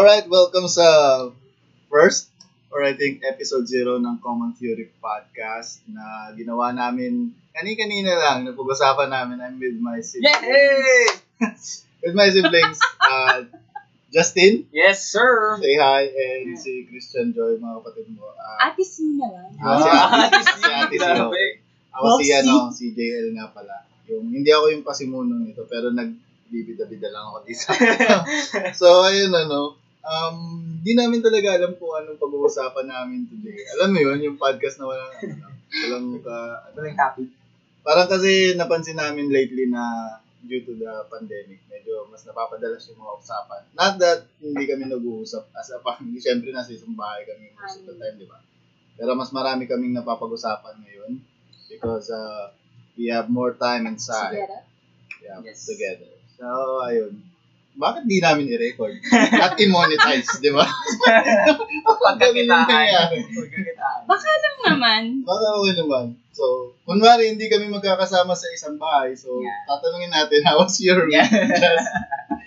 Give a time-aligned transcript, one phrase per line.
[0.00, 1.28] Alright, welcome sa
[1.92, 2.32] first
[2.72, 9.12] or I think episode 0 ng Common Theory podcast na ginawa namin kani-kanina lang, napag-usapan
[9.12, 9.44] namin.
[9.44, 10.40] I'm with my siblings.
[10.40, 11.04] Yay!
[12.08, 13.44] with my siblings, uh,
[14.08, 15.60] Justin, Yes, sir!
[15.60, 18.24] say hi, and si Christian Joy, mga kapatid mo.
[18.24, 19.52] Uh, Ate Sina lang.
[19.60, 20.96] Ah, si Ate- Ate si Ate.
[20.96, 21.44] Grabe.
[21.92, 23.84] ako si, ano, si JL nga pala.
[24.08, 27.68] Yung, hindi ako yung pasimuno nito, pero nagbibida-bida lang ako dito.
[28.80, 30.36] so, ayun ano, um,
[30.80, 33.64] di namin talaga alam kung anong pag-uusapan namin today.
[33.78, 35.12] Alam mo yun, yung podcast na walang,
[35.70, 36.36] walang, ka,
[36.68, 37.28] ano, Walang topic.
[37.80, 43.12] parang kasi napansin namin lately na due to the pandemic, medyo mas napapadalas yung mga
[43.20, 43.60] usapan.
[43.76, 46.16] Not that hindi kami nag-uusap as a family.
[46.24, 48.40] Siyempre, nasa isang bahay kami most of the time, di ba?
[48.96, 51.12] Pero mas marami kaming napapag-usapan ngayon
[51.68, 52.48] because uh,
[52.96, 54.36] we have more time inside.
[54.36, 54.60] Sigara?
[55.20, 55.68] Yeah, Yes.
[55.68, 56.08] together.
[56.40, 56.48] So,
[56.84, 57.20] ayun.
[57.80, 58.92] Bakit di namin i-record?
[59.34, 60.68] At i-monetize, di ba?
[62.04, 62.84] Pagkakitaan.
[64.04, 65.02] Baka lang naman.
[65.24, 66.06] Baka okay naman.
[66.30, 69.16] So, kunwari, hindi kami magkakasama sa isang bahay.
[69.16, 69.56] So, Yeah.
[69.66, 71.16] tatanungin natin, how was your week?
[71.16, 71.28] Yeah.
[71.28, 71.88] Just,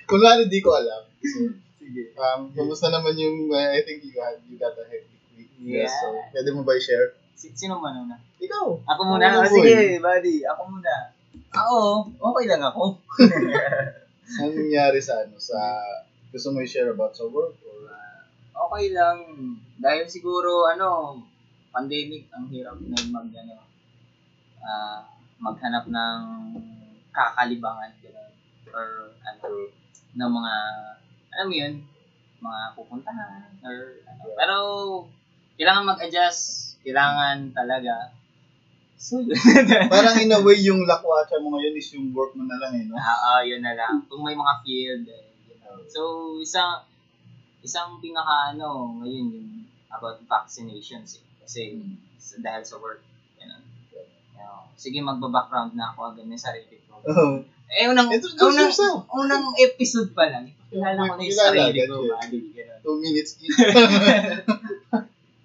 [0.05, 1.01] kunwari, di ko alam.
[1.19, 2.13] So, Sige.
[2.13, 5.49] um, kumusta naman yung, uh, I think you got, you got a hectic week.
[5.59, 5.89] Yeah.
[5.89, 7.17] So, pwede mo ba i-share?
[7.33, 8.17] Si- Sino man una?
[8.37, 8.65] Ikaw.
[8.85, 9.25] Ako muna?
[9.31, 10.35] Ako Ah, muna, sige, buddy.
[10.43, 10.93] Ako muna.
[11.53, 11.77] Ako,
[12.33, 12.83] okay lang ako.
[14.23, 15.59] Anong nangyari sa, ano, sa,
[16.31, 17.55] gusto mo i-share about sa work?
[17.67, 17.91] Or,
[18.53, 19.17] Okay lang.
[19.75, 21.19] Dahil siguro, ano,
[21.73, 23.55] pandemic, ang hirap na mag, ano,
[24.63, 25.03] ah,
[25.41, 26.19] maghanap ng
[27.11, 27.91] kakalibangan.
[27.99, 28.31] Gano'n.
[28.71, 29.43] Or, ano,
[30.13, 30.53] ng mga,
[31.33, 31.73] alam mo yun,
[32.39, 33.51] mga pupuntahan.
[33.65, 34.21] Or, ano.
[34.39, 34.55] Pero,
[35.59, 36.77] kailangan mag-adjust.
[36.85, 38.13] Kailangan talaga.
[39.03, 39.19] So,
[39.91, 42.87] parang in a way, yung lakwatsa mo ngayon is yung work mo na lang, eh,
[42.87, 42.95] no?
[42.95, 43.99] Ah, ah, yun na lang.
[44.07, 45.75] Kung may mga field, eh, you know.
[45.91, 46.01] So,
[46.39, 46.87] isang,
[47.59, 51.23] isang pinaka, ano, ngayon yung about vaccinations, eh.
[51.43, 51.83] Kasi,
[52.15, 53.03] sa- dahil sa work,
[53.43, 53.59] you know.
[53.91, 57.03] You know, sige, magba-background na ako agad ng sarili ko.
[57.03, 57.43] Oh.
[57.75, 59.03] Eh, unang, Introduce unang, yourself.
[59.11, 61.95] unang episode pa lang, ipakilala ko na yung Kilala sarili ko.
[62.79, 63.35] Two minutes.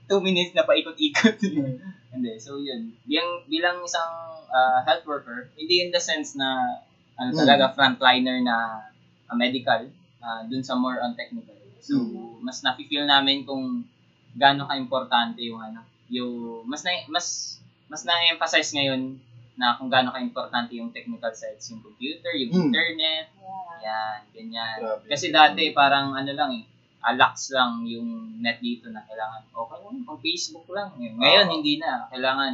[0.08, 1.42] Two minutes na paikot-ikot.
[2.18, 2.98] Hindi, so yun.
[3.06, 4.10] Bilang, bilang isang
[4.48, 6.80] ah, health worker, hindi in the sense na
[7.14, 7.38] ano Mm.
[7.38, 8.82] talaga frontliner na
[9.28, 9.86] ah, medical,
[10.18, 11.54] ah, dun sa more on technical.
[11.78, 12.42] So, Mm.
[12.42, 13.86] mas nafi-feel namin kung
[14.34, 17.54] gaano ka-importante yung ano, yung mas na, mas
[17.86, 19.14] mas na-emphasize ngayon
[19.54, 22.60] na kung gaano ka-importante yung technical sides, yung computer, yung Mm.
[22.68, 23.78] internet, Yeah.
[23.84, 24.76] yan, ganyan.
[24.82, 25.06] Grabe.
[25.06, 26.64] Kasi dati parang ano lang eh,
[27.00, 30.90] alax lang yung net dito na kailangan, okay lang, pang Facebook lang.
[30.94, 31.54] Ngayon, Ngayon, Oo.
[31.54, 31.90] hindi na.
[32.08, 32.52] Kailangan,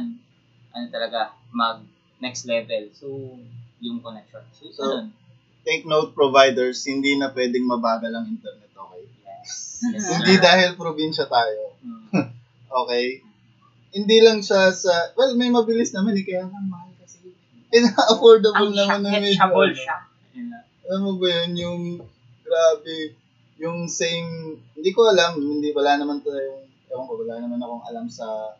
[0.71, 1.19] ano talaga,
[1.49, 1.81] mag
[2.17, 2.83] next level.
[2.91, 3.35] So,
[3.79, 4.45] yung connection.
[4.51, 4.85] So, So.
[5.61, 9.01] Take note providers, hindi na pwedeng mabagal ang internet, okay?
[9.19, 9.81] Yes.
[9.97, 12.05] yes Hindi dahil probinsya tayo, Hmm.
[12.81, 13.25] okay?
[13.89, 17.33] Hindi lang siya sa, well, may mabilis naman eh, kaya lang mahal kasi.
[17.71, 19.41] Ina-affordable Ang naman na medyo.
[19.41, 19.73] ano.
[19.73, 19.97] siya.
[20.33, 20.53] Yun.
[20.85, 21.81] Alam mo ba yun, yung,
[22.39, 23.17] grabe,
[23.59, 27.85] yung same, hindi ko alam, hindi, wala naman to yung, ewan ko, wala naman akong
[27.87, 28.57] alam sa,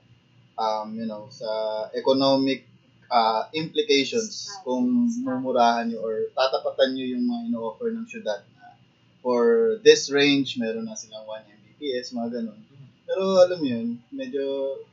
[0.55, 1.47] um, you know, sa
[1.91, 2.63] economic
[3.11, 8.75] uh, implications kung mumurahan nyo or tatapatan nyo yung mga ino-offer ng syudad na
[9.19, 12.59] for this range, meron na silang 1 Mbps, mga ganun.
[13.05, 14.43] Pero alam mo yun, medyo,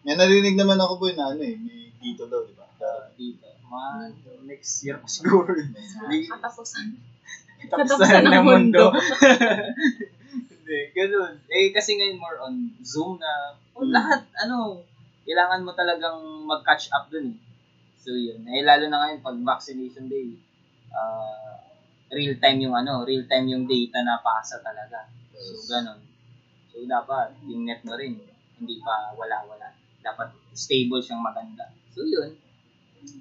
[0.05, 2.67] may narinig naman ako boy na ano eh, may dito daw, di ba?
[2.77, 3.47] Sa- Dito.
[3.73, 4.13] Man,
[4.45, 5.49] next year pa siguro.
[6.29, 6.93] Katapusan.
[7.71, 8.91] Katapusan ng mundo.
[10.53, 11.33] Hindi, ganun.
[11.47, 13.93] Eh, kasi ngayon more on Zoom na, oh, Mm.
[13.93, 14.81] lahat, ano,
[15.23, 17.39] kailangan mo talagang mag-catch up dun eh.
[17.99, 18.43] So, yun.
[18.47, 20.35] Eh, lalo na ngayon, pag vaccination day,
[20.91, 21.59] ah,
[22.11, 25.07] real time yung ano, real time yung data na pasa talaga.
[25.33, 26.01] So, ganun.
[26.71, 28.19] So, dapat, yung net mo rin,
[28.59, 29.73] hindi pa wala-wala.
[29.99, 31.71] Dapat stable siyang maganda.
[31.93, 32.35] So, yun.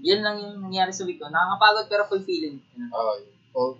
[0.01, 1.25] Yun lang yung nangyari sa week ko.
[1.25, 2.61] Nakakapagod pero fulfilling.
[2.77, 2.89] Yun.
[2.91, 3.29] Oh, ful-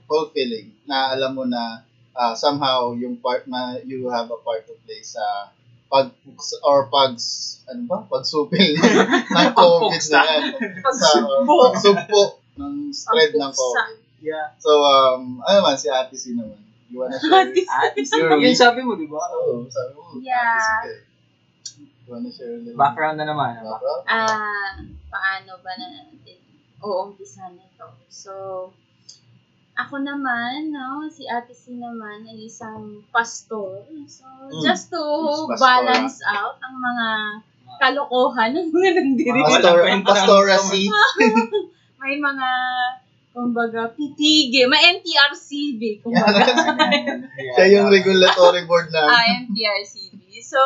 [0.05, 4.75] fulfilling na alam mo na ah, somehow yung part na you have a part to
[4.83, 5.51] play sa
[5.91, 6.07] pag
[6.63, 7.19] or pag
[7.67, 10.43] ano ba pagsupil ng, COVID na yan
[10.95, 13.99] sa or pagsugpo ng spread ng COVID.
[14.23, 14.55] Yeah.
[14.59, 16.59] So um ano man si Ate si naman.
[16.91, 17.47] You wanna share?
[17.47, 19.19] Ate At Your yun sabi mo, di ba?
[19.35, 20.19] Oo, sabi mo.
[20.19, 20.43] Yeah.
[20.43, 20.99] Ate si Kay.
[22.03, 23.51] You wanna share a little Background na naman.
[23.59, 23.63] ah.
[23.75, 24.03] Background?
[24.07, 24.71] Ah,
[25.07, 26.39] paano ba na natin
[26.83, 27.87] uumpisa nito?
[28.11, 28.31] So,
[29.81, 33.81] ako naman, no, si Ate C naman ay isang pastor.
[34.05, 34.61] So, Mm.
[34.61, 35.61] just to Yes, pastora.
[35.61, 37.07] balance out ang mga
[37.77, 39.45] kalokohan ng mga nandirinig.
[39.47, 39.77] Pastor.
[40.03, 40.85] Pastora C.
[42.01, 42.49] may mga
[43.31, 46.43] kumbaga, pitige, ma-NTRCB, kumbaga.
[47.55, 49.07] Siya yung regulatory board na.
[49.07, 50.19] ah, NTRCB.
[50.43, 50.59] So,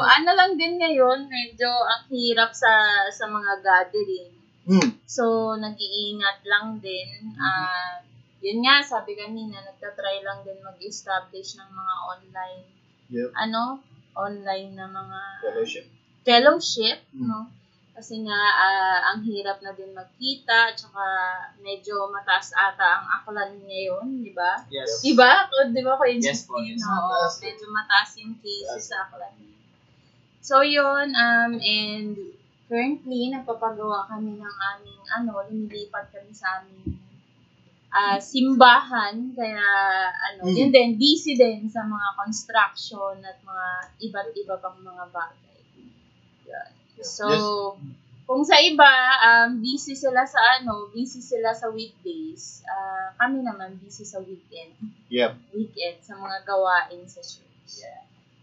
[0.00, 2.72] ano lang din ngayon, medyo ang hirap sa
[3.12, 4.32] sa mga gathering.
[4.64, 4.96] Hmm.
[5.04, 7.36] So, nag-iingat lang din.
[7.36, 8.00] Ah,
[8.46, 12.62] yun nga, sabi kanina, nagtatry lang din mag-establish ng mga online,
[13.06, 13.30] Yep.
[13.34, 13.82] ano,
[14.14, 15.84] online na mga Fellowship.
[16.22, 17.26] fellowship, Mm.
[17.26, 17.40] no?
[17.96, 21.00] Kasi nga, ah, ang hirap na din magkita, tsaka
[21.58, 24.60] medyo mataas ata ang aklan ngayon, di ba?
[24.68, 25.00] Yes.
[25.00, 25.48] Di ba?
[25.48, 26.84] O, Di ba, Kuya Yes po, yes.
[26.84, 27.40] Oo, Mataas.
[27.40, 29.64] medyo mataas yung cases sa aklan ngayon.
[30.44, 32.14] So, yun, um, and
[32.68, 37.00] currently, nagpapagawa kami ng aming, ano, lumilipat kami sa aming
[37.96, 39.64] ah, simbahan, kaya,
[40.12, 40.52] ano, Mm.
[40.52, 43.66] yun din, busy din sa mga construction at mga
[44.04, 45.60] iba't iba pang mga bagay.
[46.44, 46.70] Yun.
[47.00, 47.44] So, Yes.
[48.28, 48.90] kung sa iba,
[49.24, 54.76] um, busy sila sa ano, busy sila sa weekdays, ah, kami naman busy sa weekend.
[55.08, 55.32] Yep.
[55.56, 57.80] Weekend, sa mga gawain sa church.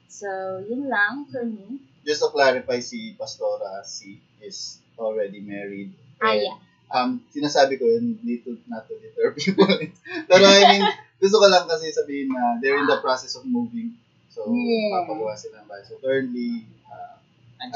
[0.10, 0.30] So,
[0.66, 1.82] yun lang for me.
[2.06, 5.90] Just to clarify, si Pastora C is already married.
[6.22, 6.58] Ah, yeah.
[6.92, 9.66] Um, sinasabi ko yun, dito not to deter people.
[10.30, 10.84] Pero I mean,
[11.18, 13.96] gusto ko lang kasi sabihin na they're in the process of moving.
[14.34, 15.06] So, Yeah.
[15.06, 15.86] papagawa sila ng bahay.
[15.86, 17.18] So, currently, uh,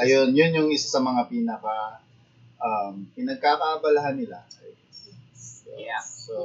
[0.01, 2.01] ayun, yun yung isa sa mga pinaka
[2.57, 4.42] um, pinagkakaabalahan nila.
[4.50, 4.65] So,
[5.77, 6.01] Yeah.
[6.01, 6.36] So,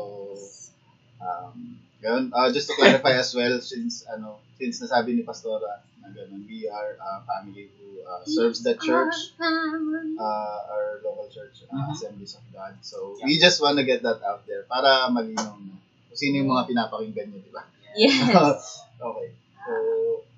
[1.20, 6.10] um, yun, uh, just to clarify as well, since, ano, since nasabi ni Pastora na
[6.10, 11.70] ganun, we are a family who uh, serves the church, uh, our local church, uh,
[11.72, 11.94] Mhm.
[11.94, 12.75] Assemblies of God.
[12.82, 15.78] So, we just want to get that out there para malinaw na
[16.10, 17.62] kung sino yung mga pinapakinggan nyo, di ba?
[17.94, 18.82] Yes.
[19.06, 19.31] okay.
[19.62, 19.72] So,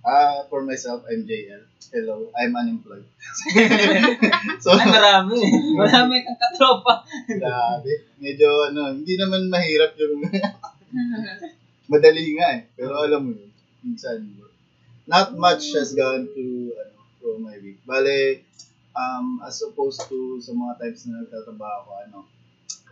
[0.05, 1.65] uh, for myself, I'm JL.
[1.95, 3.07] Hello, I'm unemployed.
[4.63, 5.39] so, Ay, marami.
[5.79, 7.07] Marami kang katropa.
[7.31, 7.93] grabe.
[8.19, 10.27] Medyo, ano, hindi naman mahirap yung
[11.93, 12.61] madali nga eh.
[12.75, 13.51] Pero alam mo yun,
[13.85, 14.19] minsan,
[15.07, 17.81] not much has gone to, ano, from my week.
[17.87, 18.41] Bale,
[18.97, 22.19] um, as opposed to sa mga times na nagtatrabaho ako, ano,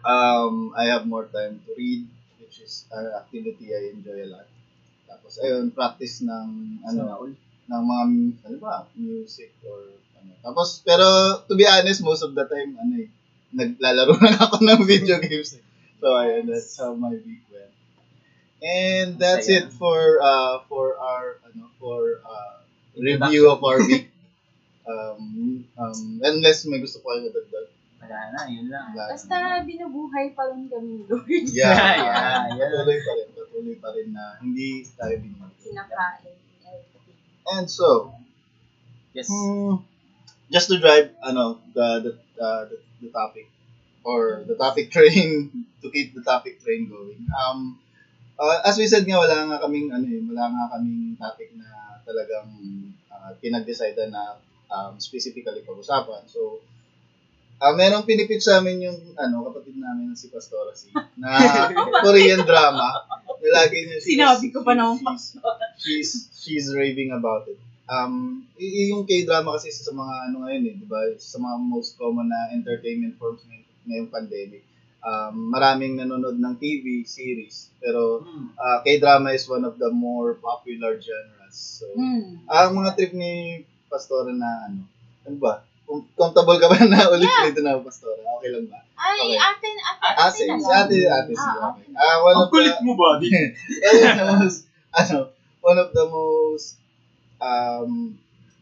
[0.04, 2.04] um, I have more time to read,
[2.42, 4.48] which is an activity I enjoy a lot.
[5.08, 7.32] Tapos, ayun, practice ng, ano,
[7.68, 8.04] ng mga,
[8.48, 10.32] ano ba, music or, ano.
[10.42, 11.06] Tapos, pero,
[11.48, 13.08] to be honest, most of the time, ano eh,
[13.52, 15.64] naglalaro na ako ng video games eh.
[16.02, 17.46] So, ayun, that's how my week.
[18.62, 19.66] And that's Masaya.
[19.66, 22.62] it for, uh, for our, ano, for, uh,
[22.96, 24.08] review of our week.
[24.82, 27.70] Um, um, unless may gusto ko kayo dagdag.
[28.02, 28.90] Wala na, yun lang.
[28.98, 29.14] Wala.
[29.14, 31.22] Basta binubuhay pa rin kami, Lord.
[31.54, 31.70] Yeah,
[32.02, 32.66] Yeah, yeah.
[32.66, 35.22] patuloy pa rin, patuloy pa rin na hindi tayo.
[35.62, 36.34] Kinakain.
[36.66, 37.14] everything.
[37.46, 38.10] And so,
[39.12, 39.28] Yes.
[39.28, 39.84] Hmm,
[40.50, 43.44] just to drive ano the the, uh, the the topic
[44.04, 45.52] or the topic train
[45.84, 47.28] to keep the topic train going.
[47.36, 47.76] Um
[48.38, 51.68] uh, as we said nga wala nga kaming ano eh, wala nga kaming topic na
[52.06, 52.48] talagang
[53.10, 54.36] uh, pinag-decide na
[54.68, 56.24] um, specifically pag-usapan.
[56.28, 56.60] So
[57.62, 61.30] uh, merong pinipitch sa amin yung ano kapatid namin si Pastora si na
[62.04, 63.06] Korean drama.
[63.42, 65.34] Na lagi niya Sinabi ko pa naman, she's,
[65.82, 67.58] she's she's raving about it
[67.90, 71.02] um, y- yung K-drama kasi sa mga ano ngayon eh, di ba?
[71.18, 74.62] Sa mga most common na entertainment forms ngay- ngayong pandemic.
[75.02, 78.54] Um, maraming nanonood ng TV series, pero Hmm.
[78.54, 81.82] uh, K-drama is one of the more popular genres.
[81.82, 82.38] So, Hmm.
[82.46, 84.86] ang mga trip ni Pastora na ano,
[85.26, 85.66] ano ba?
[85.82, 88.22] Com- Comfortable ka ba na ulit dito na Pastora?
[88.38, 88.78] Okay lang ba?
[88.94, 89.42] Ay, Okay.
[89.42, 90.78] atin, atin, Ate, atin na si lang.
[90.86, 91.84] ate, ate si Ah, okay.
[91.98, 93.08] Ah, one of the, mo ba?
[93.18, 93.28] Di?
[93.82, 94.58] one of the most,
[94.94, 95.18] ano,
[95.60, 96.68] one of the most,
[97.42, 98.14] um,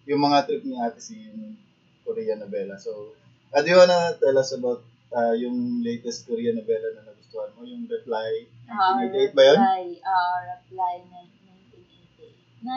[0.09, 1.53] yung mga trip ni ate si yung
[2.01, 2.81] Korean novela.
[2.81, 3.13] So,
[3.53, 7.67] uh, do you wanna tell us about uh, yung latest Korean novela na nagustuhan mo?
[7.67, 9.59] Yung Reply Ah, 1988 ba yun?
[9.59, 12.63] reply, ah, reply na 1988.
[12.63, 12.77] Na,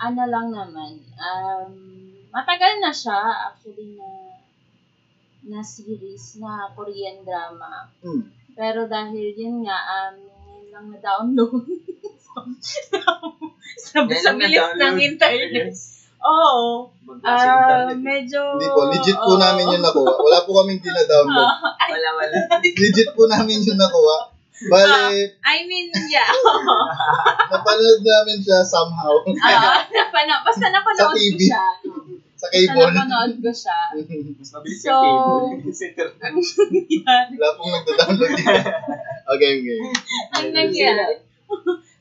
[0.00, 1.72] ano lang naman, um,
[2.28, 4.08] matagal na siya, actually, na,
[5.48, 7.88] na series, na Korean drama.
[8.04, 8.28] Hmm.
[8.52, 11.64] Pero dahil yun nga, um, yun lang na-download.
[12.24, 12.44] sa,
[13.88, 15.72] sa lang bilis ng internet.
[16.20, 16.92] Oo.
[17.20, 18.40] Ah, medyo...
[18.54, 19.40] Hindi po, legit po oo.
[19.40, 20.12] namin yun nakuha.
[20.14, 21.50] Wala po kaming dina-download.
[21.92, 22.36] Wala, wala.
[22.62, 24.18] Legit po namin yun nakuha.
[24.60, 26.28] Bale, I mean, yeah.
[27.50, 31.48] napanood namin siya somehow Ah, napana, basta napanood Sa ko TV.
[31.48, 31.64] siya.
[32.36, 32.92] sa Basta cable.
[32.92, 33.78] napanood ko siya.
[34.36, 35.72] Mas mabilis So- yung cable.
[35.72, 36.32] Sa internet.
[36.92, 37.26] Yan.
[37.40, 38.52] Wala pong nagda-download dito.
[39.32, 39.80] Okay, okay.
[40.36, 41.16] ang nangyari.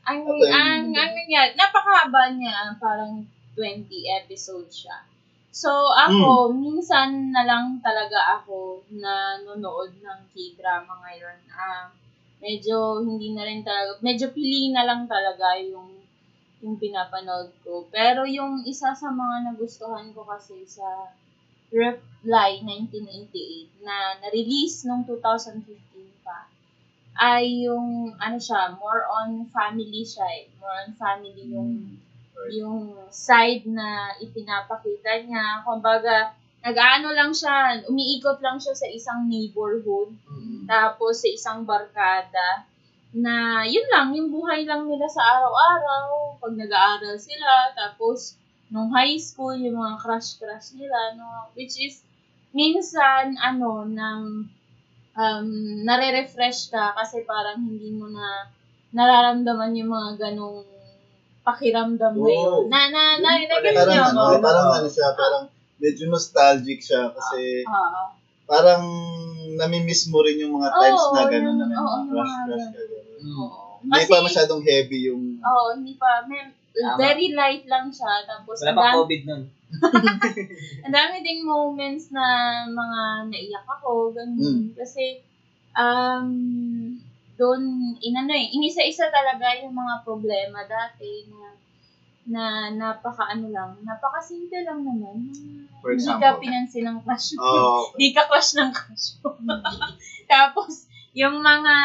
[0.04, 3.24] ang, ang, ang nangyari, napakahaba niya, parang
[3.60, 3.92] 20
[4.24, 5.04] episodes siya.
[5.51, 11.38] So, ako, minsan na lang talaga ako na nanonood ng K-drama ngayon.
[11.51, 11.92] Ah,
[12.39, 16.00] medyo hindi na rin talaga, medyo pili na lang talaga yung
[16.63, 17.88] yung pinapanood ko.
[17.92, 21.12] Pero yung isa sa mga nagustuhan ko kasi sa
[21.70, 25.70] Reply 1988 na na-release nung 2015
[26.25, 26.50] pa
[27.20, 30.48] ay yung ano siya, more on family siya eh.
[30.60, 32.00] More on family yung
[32.39, 32.55] Right.
[32.63, 35.60] yung side na ipinapakita niya.
[35.67, 36.31] Kumbaga,
[36.63, 40.67] nag-ano lang siya, umiikot lang siya sa isang neighborhood, Mm.
[40.67, 42.63] tapos sa isang barkada,
[43.15, 48.38] na yun lang, yung buhay lang nila sa araw-araw, pag nag-aaral sila, tapos
[48.69, 51.50] nung high school, yung mga crush-crush nila, no?
[51.58, 52.05] which is,
[52.53, 54.46] minsan, ano, nang
[55.17, 55.50] um,
[55.84, 58.46] nare-refresh ka kasi parang hindi mo na
[58.93, 60.65] nararamdaman yung mga ganong
[61.50, 62.24] pakiramdam Oo.
[62.25, 62.63] ngayon.
[62.70, 65.44] Na, na, na, na, na, Parang ano, parang ano siya, parang
[65.79, 67.63] medyo nostalgic siya kasi
[68.50, 68.84] parang
[69.56, 73.70] namimiss mo rin yung mga times na gano'n na may mga crush crush gano'n.
[73.79, 76.27] Hindi pa masyadong heavy yung Oo, hindi pa.
[76.27, 76.51] May,
[77.00, 78.27] very light lang siya.
[78.27, 79.44] Tapos, Wala pa COVID nun.
[80.84, 82.25] ang dami ding moments na
[82.68, 83.01] mga
[83.32, 84.39] naiyak ako, ganun.
[84.41, 84.63] Mm.
[84.75, 85.22] Kasi,
[85.77, 86.27] um,
[87.39, 91.55] doon, inano eh, inisa-isa talaga yung mga problema dati na
[92.29, 95.34] na napaka ano lang, napaka-simple lang naman.
[95.81, 96.22] For Hindi example?
[96.22, 97.41] ka pinansin ng crush mo.
[97.41, 99.34] Oh, Hindi ka crush ng crush mo.
[100.31, 100.86] Tapos,
[101.17, 101.75] yung mga,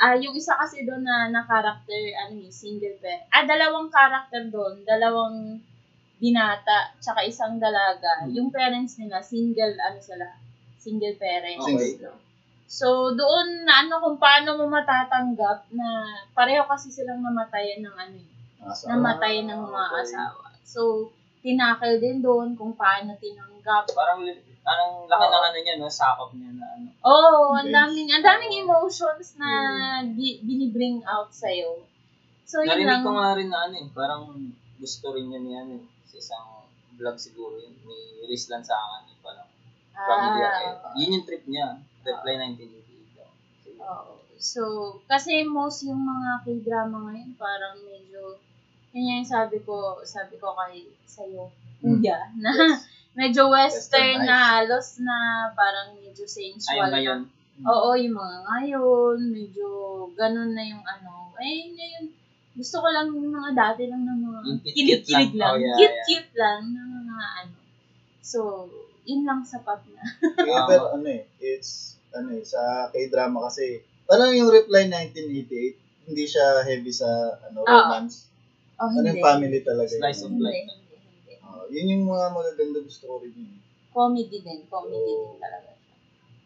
[0.00, 3.28] ah, yung isa kasi doon na, na character, ano eh, single parent.
[3.28, 5.60] Ah, dalawang character doon, dalawang
[6.16, 8.24] binata, tsaka isang dalaga.
[8.24, 8.32] Hmm.
[8.32, 10.26] Yung parents nila, single, ano sila,
[10.80, 11.66] single parents.
[11.66, 12.08] Single.
[12.08, 12.27] So,
[13.16, 15.88] doon na ano kung paano mo matatanggap na
[16.36, 18.28] pareho kasi silang namatayan ng ano eh,
[18.60, 20.04] nasa- namatayan ng mga okay.
[20.04, 20.44] asawa.
[20.68, 20.80] So,
[21.40, 23.88] tinakil din doon kung paano tinanggap.
[23.96, 24.20] Parang,
[24.68, 25.88] anong laki ng ano niya, no?
[25.88, 26.88] Sakop niya na ano.
[27.00, 29.50] Oh, ang daming ang daming emotions na
[30.04, 31.48] di, binibring out sa
[32.48, 33.04] So, yun Narinig lang.
[33.04, 34.28] ko nga rin na ano eh, parang
[34.76, 36.46] gusto rin niya ni ano eh, sa isang
[37.00, 39.48] vlog siguro yun, may release lang sa akin, eh, parang
[39.92, 40.72] familiar eh.
[40.80, 43.30] Ah, Yun yung trip niya, Reply 1988 daw.
[43.58, 44.12] So, oo.
[44.38, 44.62] So,
[45.04, 48.38] kasi most yung mga K-drama ngayon parang medyo
[48.90, 52.02] yun yung sabi ko, sabi ko kay sa'yo, Hmm.
[52.02, 52.50] kuya, na
[53.14, 54.26] medyo western Westernized.
[54.26, 55.16] na halos na
[55.52, 56.74] parang medyo sensual.
[56.74, 57.20] Ayun ngayon,
[57.60, 59.68] Oo, yung mga ngayon, medyo
[60.14, 61.34] ganun na yung ano.
[61.36, 62.04] Eh, ngayon,
[62.54, 64.74] gusto ko lang yung mga dati lang ng mga Yung cute-cute
[65.06, 65.38] kilig-kilig lang.
[65.38, 65.54] lang.
[65.54, 67.56] Oh, yeah, Cute-cute lang ng mga ano.
[68.20, 68.38] So,
[69.08, 70.04] yun lang sapat na.
[70.44, 76.24] Eh, pero ano eh, it's, ano eh, sa K-drama kasi, parang yung Reply 1988, hindi
[76.24, 77.08] siya heavy sa,
[77.42, 77.68] ano, Oo.
[77.68, 78.28] romance.
[78.76, 79.16] Oh, Ano hindi.
[79.16, 79.90] yung family talaga.
[79.90, 80.30] Slice yun.
[80.30, 80.68] of life.
[80.70, 81.32] hindi, hindi.
[81.40, 83.56] Oh, yun yung mga magaganda gusto ko rin yun.
[83.90, 84.60] Comedy din.
[84.68, 85.32] Comedy Oo.
[85.32, 85.70] din talaga.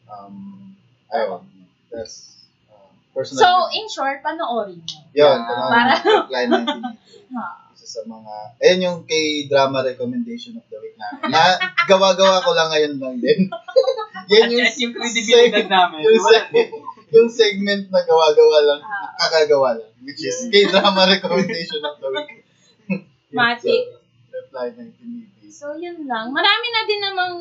[0.08, 0.36] Um,
[1.10, 1.42] ayun.
[1.90, 3.42] That's, uh, personal.
[3.42, 4.98] So, in short, panoorin mo.
[5.12, 7.58] Yun, parang para- Reply 1988.
[7.82, 11.34] Isa sa mga, ayun yung K-drama recommendation of the week namin.
[11.34, 13.50] Na, gawa-gawa ko lang ngayon lang din.
[14.30, 15.98] Yan At yung, yes, yung credibility namin.
[16.06, 16.50] yung, seg-
[17.10, 19.10] yung segment na gawa-gawa lang, Ah.
[19.18, 22.46] kakagawa lang, which is K-drama recommendation of the week.
[23.34, 23.98] Matic.
[23.98, 23.98] So,
[24.30, 25.50] reply 1980.
[25.50, 26.30] So, yun lang.
[26.30, 27.34] Marami na din namang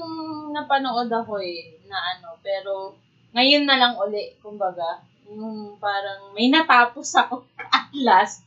[0.49, 2.97] napanood ako eh, na ano, pero
[3.31, 5.05] ngayon na lang uli, kumbaga.
[5.29, 7.45] Yung parang may natapos ako
[7.77, 8.41] at last.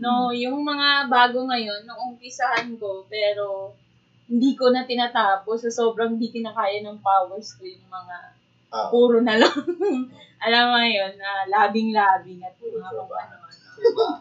[0.00, 3.76] No, yung mga bago ngayon, nung umpisahan ko, pero
[4.26, 5.68] hindi ko na tinatapos.
[5.68, 8.40] So, sobrang di kinakaya ng powers ko yung mga
[8.70, 9.50] Ah, puro na lang.
[10.46, 13.46] Alam mo yun, na labing-labing at mga kung ano-ano.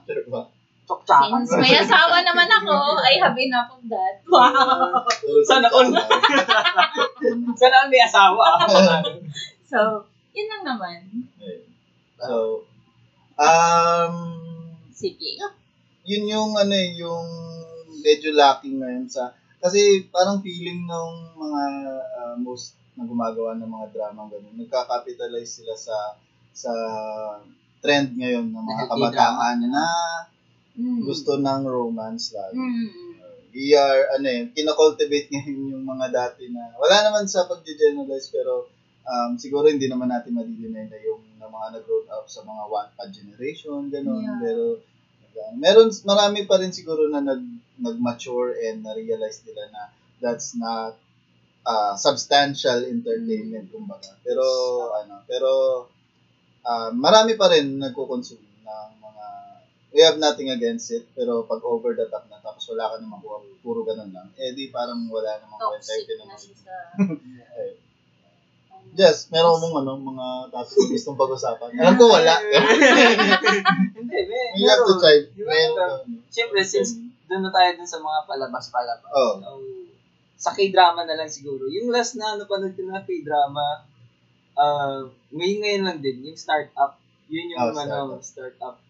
[0.09, 0.41] sure ba?
[0.89, 1.45] Chok-chakan.
[1.45, 4.25] Since may asawa naman ako, I have enough of that.
[4.25, 5.05] Wow!
[5.45, 5.85] Sana all.
[7.61, 8.65] Sana all may asawa.
[9.69, 11.29] So, yun lang naman.
[12.17, 12.65] So,
[13.37, 14.13] um,
[14.89, 15.37] Sige.
[16.09, 17.27] Yun yung ano eh, yung
[18.01, 19.29] medyo lacking ngayon sa
[19.61, 21.61] kasi parang feeling ng mga
[22.17, 25.97] ah, most na gumagawa ng mga drama ganun nagka-capitalize sila sa
[26.51, 26.71] sa
[27.79, 29.85] trend ngayon ng mga kabataan na
[30.79, 31.03] Mm.
[31.03, 32.55] gusto ng romance lagi.
[32.55, 32.87] Mm.
[33.51, 38.69] We are, ano eh, kinakultivate ngayon yung mga dati na, wala naman sa pag-generalize, pero
[39.03, 42.89] um, siguro hindi naman natin madidinay na yung na mga nag-grow up sa mga one
[42.95, 44.23] pa generation, gano'n.
[44.23, 44.39] Yeah.
[44.39, 44.63] Pero,
[45.35, 47.41] uh, meron, marami pa rin siguro na nag,
[47.79, 49.81] nag-mature and na-realize nila na
[50.19, 50.95] that's not
[51.63, 54.15] uh, substantial entertainment, kumbaga.
[54.23, 54.43] Pero,
[54.95, 55.51] ano, pero,
[56.65, 59.25] uh, marami pa rin nagko-consume ng mga
[59.89, 63.09] we have nothing against it, pero pag over the top na, tapos wala ka na
[63.09, 66.73] makuha, puro ganun lang, eh di parang wala namang kwenta Toxic na siya sa...
[68.97, 71.69] Jess, meron mong ano, mga topics na gustong pag-usapan.
[71.77, 72.33] Alam ko wala.
[73.97, 75.17] Hindi, may, you have to try.
[75.37, 76.23] Meron.
[76.33, 76.97] Siyempre, since
[77.29, 79.11] doon na tayo dun sa mga palabas-palabas.
[79.13, 79.33] Oh.
[79.37, 79.49] So,
[80.39, 81.69] sa K-drama na lang siguro.
[81.69, 83.85] Yung last na ano panood ko na K-drama,
[84.57, 85.05] uh,
[85.35, 86.97] ngayon ngayon lang din, yung startup.
[87.29, 88.81] Yun yung Oh, ano, startup.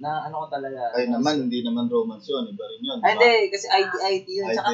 [0.00, 0.96] Na ano ko talaga.
[0.96, 2.48] Ay naman, hindi naman romance yun.
[2.48, 2.98] Iba rin yun.
[3.04, 3.20] Ay, ba?
[3.20, 3.34] hindi.
[3.52, 4.46] Kasi IT-IT yun.
[4.56, 4.70] Tsaka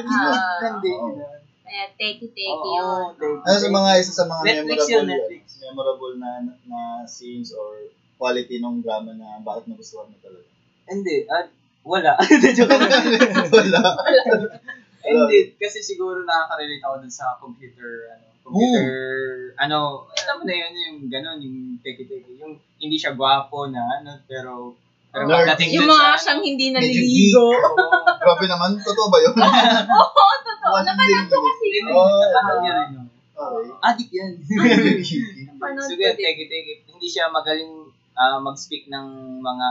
[0.63, 0.97] lang din.
[0.97, 1.48] Oo.
[1.69, 3.13] Kaya teki-teki Oo, yun.
[3.13, 3.45] teki.
[3.45, 5.43] Ano sa mga isa sa mga Netflix memorable yun, Netflix.
[5.61, 6.31] memorable na
[6.65, 10.49] na scenes or quality ng drama na bakit nagustuhan mo talaga?
[10.89, 11.29] Hindi.
[11.29, 11.45] at
[11.85, 12.17] wala.
[12.57, 12.89] Joke lang.
[13.53, 13.81] Wala.
[15.09, 18.91] Hindi, kasi siguro nakaka-relate ako dun sa computer, ano, computer,
[19.55, 24.19] ano, alam mo na yun, yung gano'n, yung teki-teki, yung hindi siya gwapo na, ano,
[24.27, 24.75] pero,
[25.09, 27.47] pero pagdating Yung mga sa, siyang hindi naliligo.
[28.19, 28.75] Grabe naman.
[28.83, 29.33] Totoo ba yun?
[30.03, 30.23] Oo,
[30.71, 30.85] totoo.
[30.85, 31.65] Napanood ko kasi.
[31.89, 33.07] Oh, napanood niya rin yun.
[33.39, 33.65] Okay.
[33.79, 34.31] Addict yan.
[34.43, 36.15] Yun, din.
[36.19, 37.87] teki-teki, hindi siya magaling
[38.19, 39.07] ah, mag-speak ng
[39.39, 39.67] mga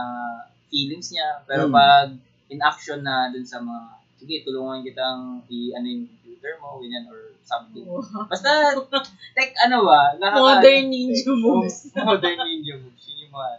[0.73, 1.73] feelings niya, pero Hmm.
[1.77, 2.09] pag
[2.49, 7.29] in action na dun sa mga, sige, tulungan kitang i-ano yung computer mo, ganyan, or
[7.45, 7.85] something.
[8.25, 8.73] Basta,
[9.37, 11.93] tech, ano ba, nakaka- Modern ninja moves.
[11.93, 13.05] Modern ninja moves.
[13.05, 13.49] Yun yung mga,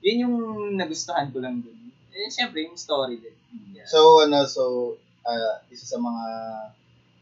[0.00, 0.36] yun yung
[0.78, 1.90] nagustuhan ko lang dun.
[2.14, 3.34] Eh, syempre, yung story din.
[3.74, 3.86] Yeah.
[3.90, 6.24] So, ano, so, ah, isa sa mga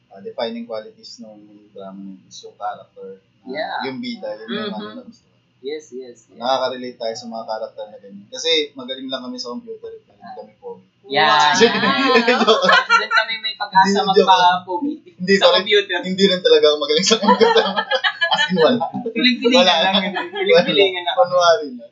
[0.08, 1.38] ah, defining qualities ng
[1.70, 3.18] drama is yung character.
[3.18, 3.80] na- Yeah.
[3.86, 4.80] Yung bida, yun yung Mhm.
[4.82, 5.24] ano na gusto
[5.58, 6.28] yes, yes.
[6.28, 6.38] yes.
[6.38, 8.26] Nakaka-relate tayo sa mga character na ganyan.
[8.28, 10.84] Kasi magaling lang kami sa computer, pero hindi kami pogi.
[11.08, 11.50] Yeah.
[11.56, 15.56] Doon kami may pag-asa magpa-pogi Hindi, sa sorry.
[15.58, 15.98] computer.
[16.04, 17.64] Hindi rin talaga ako magaling sa computer.
[18.28, 18.84] As in, wala.
[19.08, 19.94] Piling-pilingan lang.
[20.30, 21.16] Piling-pilingan lang.
[21.16, 21.86] Kunwari na.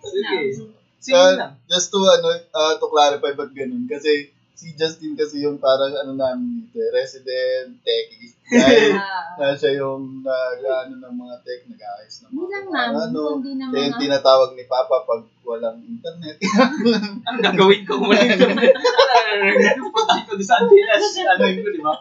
[0.00, 0.38] Sige.
[0.50, 0.62] So,
[0.98, 1.52] Sige lang.
[1.68, 3.84] just to, ano, uh, to clarify ba't ganun?
[3.86, 8.32] Kasi, si Justin kasi yung parang, ano namin dito, eh, resident, techie.
[8.46, 9.34] Ah.
[9.42, 13.20] na siya yung nag, ano, ng mga tech, nag-aayos ng Hindi mga lang namin, ano,
[13.34, 16.38] kundi naman siya yung tinatawag ni Papa pag walang internet.
[17.26, 18.46] Ang gagawin ko kung wala ito.
[18.46, 21.94] Pag ko sa antinas, ano yun ko, di ba?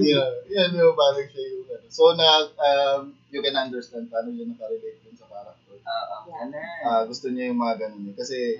[0.00, 1.84] yeah, yan yung parang siya yung, ano.
[1.92, 5.76] So, na, um, you can understand paano yun nakarelate dun sa character.
[5.84, 6.16] Oo.
[6.32, 6.56] Ano?
[6.88, 8.16] Ah, gusto niya yung mga ganun eh.
[8.16, 8.56] Kasi,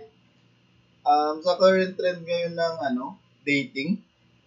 [1.08, 4.00] um, sa current trend ngayon ng, ano, dating,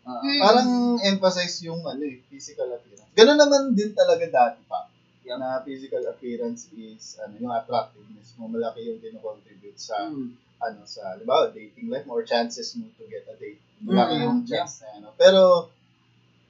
[0.03, 0.21] Oo.
[0.23, 0.39] Mm.
[0.41, 0.69] parang
[1.01, 3.11] emphasize yung, ano eh, physical appearance.
[3.15, 4.89] Ganun naman din talaga dati pa.
[5.23, 5.39] Yeah.
[5.39, 10.35] Na physical appearance is, ano, yung attractiveness mo, malaki yung kinocontribute sa, Mm.
[10.59, 13.59] ano, sa, di ba, dating life mo or chances mo to get a date.
[13.83, 15.07] Malaki Mm, yung chance na, ano.
[15.15, 15.71] Pero,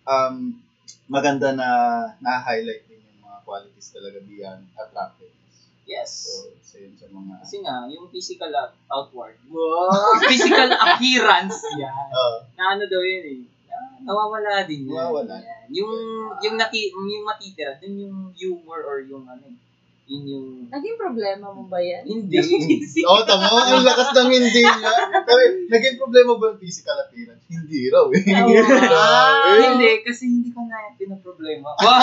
[0.05, 0.57] um,
[1.07, 1.69] maganda na
[2.21, 5.42] na-highlight din yung mga qualities talaga beyond attractiveness.
[5.83, 6.11] Yes.
[6.23, 9.35] So, isa yun sa mga, Kasi nga, yung physical out- outward.
[9.45, 9.91] Wow!
[10.31, 11.59] physical appearance.
[11.75, 11.91] Yan.
[12.09, 13.39] uh, Na ano daw yun eh.
[13.67, 14.87] Na- Nawawala din.
[14.87, 15.35] Nawawala.
[15.37, 15.67] Yan.
[15.73, 15.93] Yung,
[16.39, 19.57] yung, nati, yung matitira, dun yung humor or yung ano eh.
[20.13, 20.47] Yun yung...
[20.69, 22.05] Naging problema mo ba yan?
[22.05, 22.37] Hindi.
[23.01, 23.49] Oo, oh, tamo.
[23.49, 24.93] Ang lakas ng hindi niya.
[25.25, 27.41] Sabi, naging problema ba yung physical appearance?
[27.49, 28.21] Hindi raw eh.
[28.21, 28.53] Oo.
[28.53, 29.57] Grabe.
[29.73, 31.73] Hindi, kasi hindi ko na pinaproblema.
[31.81, 31.97] Wow!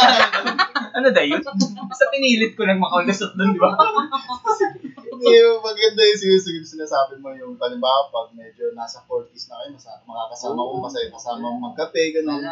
[0.98, 1.38] ano da yun?
[1.86, 3.78] Basta pinilit ko lang makalusot doon, di ba?
[3.78, 9.70] Hindi, yung maganda yung sinusunod sinasabi mo yung halimbawa pag medyo nasa 40s na kayo,
[9.78, 12.42] masa, makakasama mo, masaya kasama mo magkape, tama.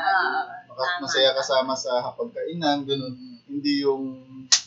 [1.02, 3.37] masaya kasama sa hapagkainan, gano'n.
[3.48, 4.04] Hindi yung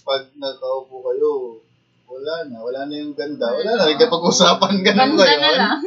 [0.02, 1.62] pag nakaupo kayo,
[2.10, 5.80] wala na, wala na yung ganda, wala na, nagkapag-usapan, gano'n Ganda ba na lang.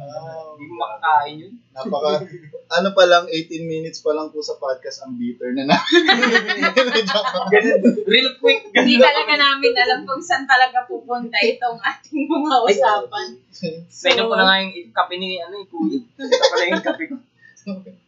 [0.00, 1.52] Ah, Hindi ko makakain yun.
[1.70, 2.24] napaka,
[2.80, 6.00] ano pa lang, 18 minutes pa lang po sa podcast, ang bitter na namin.
[7.52, 7.80] Ganun.
[8.08, 8.72] Real quick.
[8.72, 13.28] Hindi talaga namin alam kung saan talaga pupunta itong ating mga usapan.
[13.86, 16.00] Pwede ko na nga yung kape ni, ano, yung kuya.
[16.00, 17.16] Ito pala yung kape ko.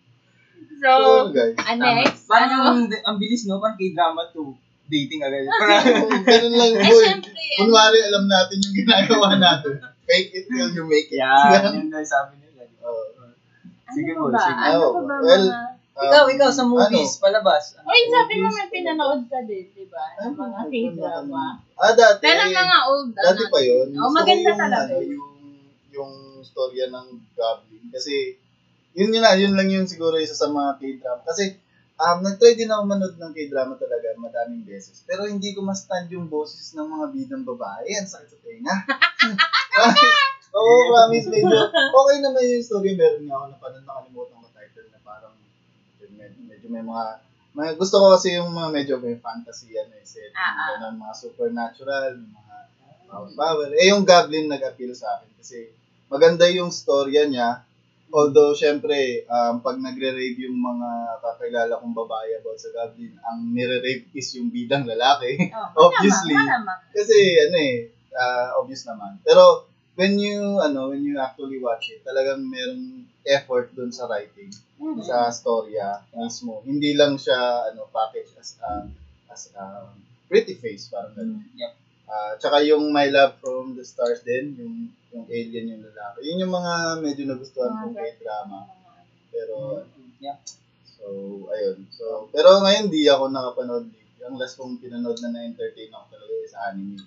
[0.83, 2.67] So, So, guys, ah, next, Parang ano?
[2.75, 3.63] ang, ang bilis, no?
[3.63, 4.59] Parang k-drama to
[4.91, 5.47] dating agad.
[5.63, 7.07] Parang, ganun lang, Eh, boy.
[7.07, 7.23] ano,
[7.55, 9.79] Kunwari, alam natin yung ginagawa natin.
[10.03, 11.23] Fake it till you make it.
[11.23, 12.67] yan, yun na sabi nila.
[12.83, 13.31] Oo.
[13.95, 14.43] Sige ano po, ba?
[14.43, 14.59] sige.
[14.59, 15.47] Ano pa ba Well.
[15.47, 17.77] Um, ikaw, ikaw, sa movies, palabas.
[17.85, 20.19] Uy, sabi mo may pinanood ka din, di ba?
[20.19, 21.45] Ng mga Ano, K-drama.
[21.79, 22.19] Ah, dati.
[22.25, 23.89] Pero mga old, Dati ano, pa yun.
[23.95, 24.89] Oh, maganda yung, talaga.
[24.89, 25.29] Ano, yung,
[25.93, 27.85] yung storya ng Goblin.
[27.93, 28.41] Kasi,
[28.93, 31.23] yun yun na, yun lang yung siguro isa sa mga K-drama.
[31.25, 31.57] Kasi,
[31.97, 35.01] um, nag-try din ako manood ng K-drama talaga madaming beses.
[35.09, 37.89] Pero hindi ko ma-stand yung boses ng mga bidang babae.
[37.97, 38.75] Ang sakit sa tenga.
[40.53, 42.93] Oo, oh, promise, medyo, okay naman yung story.
[42.93, 45.35] Meron nga ako napanood, nakalimutan ko title na parang,
[46.13, 47.05] medyo, medyo may mga,
[47.57, 50.93] may, gusto ko kasi yung mga medyo may fantasy, ano, eh, setting, Ah, ah.
[50.93, 52.57] mga supernatural, mga
[53.09, 53.69] power, power.
[53.73, 55.73] Eh, yung Goblin nag-appeal sa akin kasi
[56.13, 57.65] maganda yung storya niya.
[58.13, 60.89] Although, syempre, um, pag nagre-rave yung mga
[61.25, 65.49] kakilala kong babae about sa Goblin, ang nire-rave is yung bidang lalaki.
[65.49, 66.37] Oh, Obviously.
[66.37, 66.81] Malamang.
[66.93, 67.17] Kasi,
[67.49, 69.17] ano eh, ah, obvious naman.
[69.25, 69.65] Pero,
[69.97, 74.99] when you, ano, when you actually watch it, talagang merong effort dun sa writing, Mm.
[74.99, 76.59] sa storya mismo.
[76.67, 78.83] Hindi lang siya, ano, package as a,
[79.31, 79.89] as a
[80.27, 81.47] pretty face, parang ganun.
[81.55, 81.73] Yep.
[82.11, 86.19] Ah, tsaka yung My Love from the Stars din, yung yung alien yung lalaki.
[86.25, 88.69] Yun yung mga medyo nagustuhan kong kay drama.
[89.29, 89.85] Pero,
[90.23, 90.39] Yeah.
[90.87, 91.07] so,
[91.51, 91.83] ayun.
[91.91, 93.91] So, pero ngayon di ako nakapanood.
[94.23, 97.03] Yung last kong pinanood na na-entertain ako talaga is anime.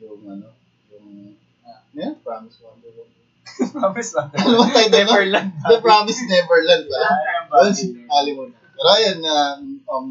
[0.00, 0.48] Yung ano,
[0.88, 1.82] yung, Ah.
[1.92, 3.12] yeah, Promise Wonderland.
[3.76, 4.28] Promise lang.
[4.32, 4.88] Ano ba nun?
[4.88, 5.50] Neverland.
[5.70, 6.96] The Promise Neverland ba?
[6.96, 8.06] Ayun, Yun, bagay.
[8.08, 8.54] Kalimutan.
[8.72, 10.08] Pero ayun, um, um,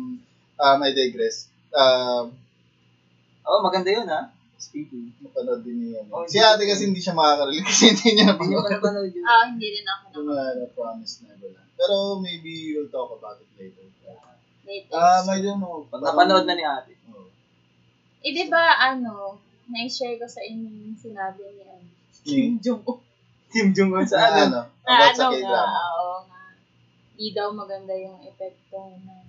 [0.55, 1.47] um, I digress.
[1.73, 2.35] Um,
[3.45, 4.33] Oh, maganda yun ha.
[4.65, 5.13] Speaking.
[5.19, 6.01] Mapanood din niya.
[6.09, 8.71] Oh, si ate kasi hindi siya makaka-relate kasi hindi niya Hindi ko napanood.
[8.73, 9.23] napanood yun.
[9.23, 10.57] Ah, hindi rin ako Yung nakapanood.
[10.57, 11.69] uh, Promise Neverland.
[11.75, 13.83] Pero maybe we'll talk about it later.
[14.65, 14.97] Later.
[14.97, 15.85] Um, I don't know.
[15.85, 16.93] Pag napanood na ni ate.
[17.07, 17.29] Oh.
[18.19, 21.85] eh, di ba, ano, na-share ko sa inyo yung sinabi ni ano?
[22.21, 22.97] Kim Jong-un.
[23.53, 24.41] Kim Jong-un Sa ano?
[24.41, 24.59] ano?
[24.81, 25.81] Na About sa ano nga, K-drama.
[25.93, 26.41] oo nga.
[27.13, 29.24] Di daw maganda yung epekto ng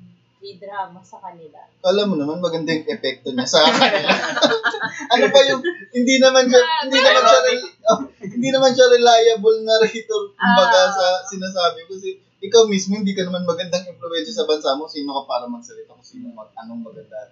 [0.47, 1.59] K-drama sa kanila.
[1.83, 3.91] Alam mo naman, maganda yung epekto niya sa akin.
[5.13, 9.59] ano pa yung, hindi naman siya, hindi naman siya, rel- oh, hindi naman siya reliable
[9.67, 10.95] narrator, kumbaga Ah.
[10.95, 11.99] sa sinasabi ko.
[11.99, 14.87] Kasi ikaw mismo, hindi ka naman magandang influensya sa bansa mo.
[14.87, 17.27] Sino ka para magsalita kung sino mag, anong maganda.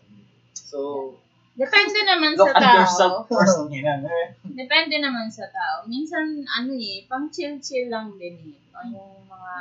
[0.53, 1.14] So,
[1.55, 2.74] Depende naman Look sa at tao.
[2.83, 3.62] yourself first.
[3.70, 4.27] Eh.
[4.42, 5.87] Depende naman sa tao.
[5.87, 8.59] Minsan, ano eh, pang chill-chill lang din eh.
[8.90, 9.55] Yung mga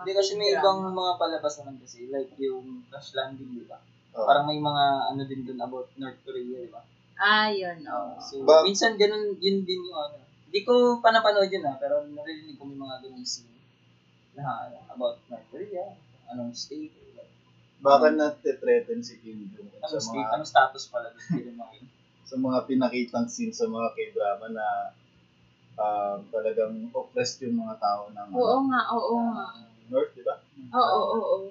[0.00, 2.08] Hindi kasi may ibang mga palabas naman kasi.
[2.08, 3.76] Like yung Crash Landing, di ba?
[4.16, 4.26] oh.
[4.28, 6.80] Parang may mga ano din dun about North Korea, di ba?
[7.20, 8.18] Ah, yun, oo.
[8.18, 10.18] So, Ba- minsan ganun, yun din yung ano.
[10.48, 13.48] Hindi ko pa napanood yun ha, pero narinig ko may mga ganung scene
[14.36, 15.96] na ano, about North Korea,
[16.32, 17.32] anong state, like,
[17.80, 21.56] baka na-threaten si Kim Jong un sa state, mga, anong status pala dun, hindi rin
[21.56, 21.72] mga
[22.32, 24.66] sa mga pinakitang scene sa mga K-drama na
[25.76, 29.46] um, talagang oppressed yung mga tao ng Oo ano, nga, oo nga.
[29.92, 30.40] North, di ba?
[30.72, 31.48] Oo, oo, oo.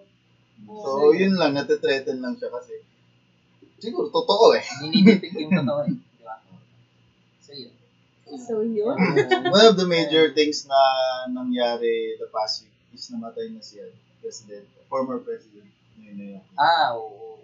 [0.82, 2.82] So, yun lang, natitreten lang siya kasi
[3.82, 4.66] siguro totoo eh.
[4.82, 6.36] Ninipitik yung totoo eh, di ba?
[7.42, 7.74] So, yun.
[8.42, 8.98] So, yun.
[9.54, 10.80] One of the major things na
[11.30, 15.66] nangyari the past week is namatay na si ano, President, former President
[15.98, 16.58] Ninoy Aquino.
[16.58, 17.42] Ah, oo.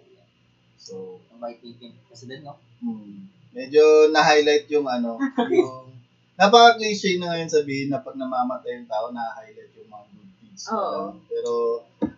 [0.78, 2.56] So, Ang may taping president, no?
[2.80, 5.18] hmm, medyo na-highlight yung ano,
[5.54, 5.90] yung
[6.38, 10.04] napaka-cliche na ngayon sabihin na pag namamatay yung tao, na-highlight yung mga
[10.66, 10.90] na Oo.
[10.90, 11.14] lang.
[11.30, 11.52] Pero,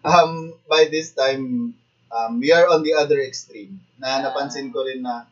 [0.05, 0.33] um,
[0.65, 1.75] by this time,
[2.09, 3.81] um, we are on the other extreme.
[4.01, 5.29] Na napansin ko rin na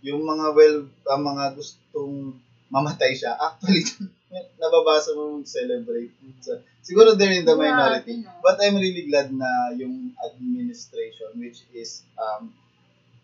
[0.00, 0.78] yung mga well,
[1.12, 2.36] ang mga gustong
[2.70, 3.84] mamatay siya, actually,
[4.62, 6.14] nababasa mo mag-celebrate.
[6.40, 8.22] So, siguro they're in the minority.
[8.22, 8.30] no?
[8.40, 12.54] But I'm really glad na yung administration, which is, um,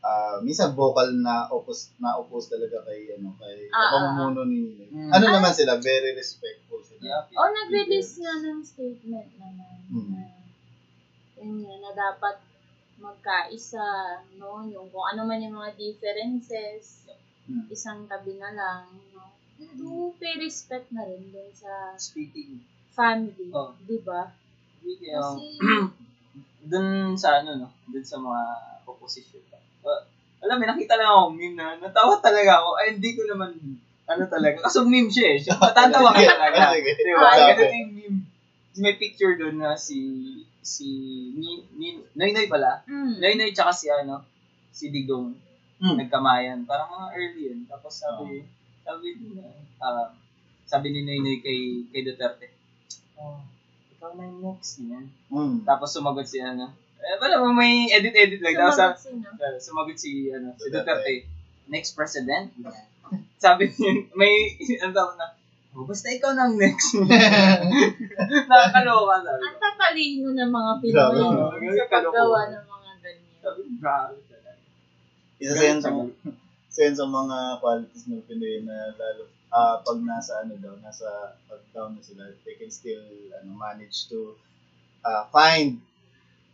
[0.06, 4.58] uh, minsan vocal na oppose, na oppose talaga kay, ano, kay Ah, ah, pamumuno ni
[4.62, 4.88] Ninoy.
[4.94, 5.10] Mm.
[5.10, 7.02] Ano naman sila, very respectful sila.
[7.02, 7.22] Yeah.
[7.34, 9.78] Oh, nag-release nga ng statement naman.
[9.90, 10.08] Hmm.
[10.14, 10.22] Na,
[11.42, 12.36] yun nga, na dapat
[12.96, 13.84] magkaisa,
[14.40, 14.64] no?
[14.70, 17.02] Yung kung ano man yung mga differences,
[17.46, 17.62] Hmm.
[17.70, 19.30] isang tabi na lang, no?
[19.78, 22.58] To pay respect na rin dun sa Speaking,
[22.90, 23.70] family, Oh.
[23.86, 24.34] di ba?
[24.82, 25.46] Kasi, Kasi,
[26.70, 27.68] dun sa ano, no?
[27.86, 28.42] Dun sa mga
[28.90, 29.46] opposition.
[29.86, 30.02] Uh,
[30.42, 32.70] alam mo, nakita lang ako meme na natawa talaga ako.
[32.82, 33.54] Ay, hindi ko naman,
[34.06, 34.66] ano talaga.
[34.66, 35.38] Kaso meme siya eh.
[35.38, 36.74] Siya, matatawa ka talaga.
[36.74, 37.30] Di ba?
[37.30, 37.54] Sabi.
[37.54, 38.20] Ganun yung meme.
[38.76, 39.96] May picture dun na si,
[40.60, 40.84] si,
[41.32, 42.84] ni, ni, Noy Noy pala.
[42.84, 44.20] mm, Noy Noy tsaka si ano,
[44.68, 45.32] si Digong.
[45.80, 45.96] Hmm.
[45.96, 46.68] Nagkamayan.
[46.68, 47.60] Parang mga early yun.
[47.64, 48.44] Tapos sabi,
[48.84, 49.48] sabi na,
[49.80, 50.12] ah,
[50.68, 52.52] sabi ni Noy Noy kay, kay Duterte,
[53.16, 53.40] oh,
[53.96, 55.08] ikaw na yung next niyan.
[55.32, 55.64] Mm.
[55.64, 56.68] Tapos sumagot si ano.
[56.96, 58.56] Eh, wala mo may edit-edit lang.
[58.56, 59.28] Tapos sumagot sa, sino?
[59.30, 61.14] uh, sumagot si ano, si Duterte.
[61.68, 62.50] Next president.
[63.38, 65.26] Sabi niya, may ano tawag na,
[65.76, 66.96] oh, basta ikaw nang next.
[68.50, 69.42] Nakakaloka sabi.
[69.44, 71.52] Ang tatalino ng mga Grabe, Pinoy no?
[71.52, 71.74] no?
[71.74, 73.34] sa paggawa ng mga ganyan.
[73.44, 74.50] Sabi, grabe talaga.
[75.36, 75.90] Isa sa yan sa,
[76.72, 81.38] isa yan sa mga qualities ng Pinoy na lalo ah pag nasa ano daw, nasa
[81.46, 84.34] pag down na sila, they can still ano, manage to
[85.06, 85.78] ah find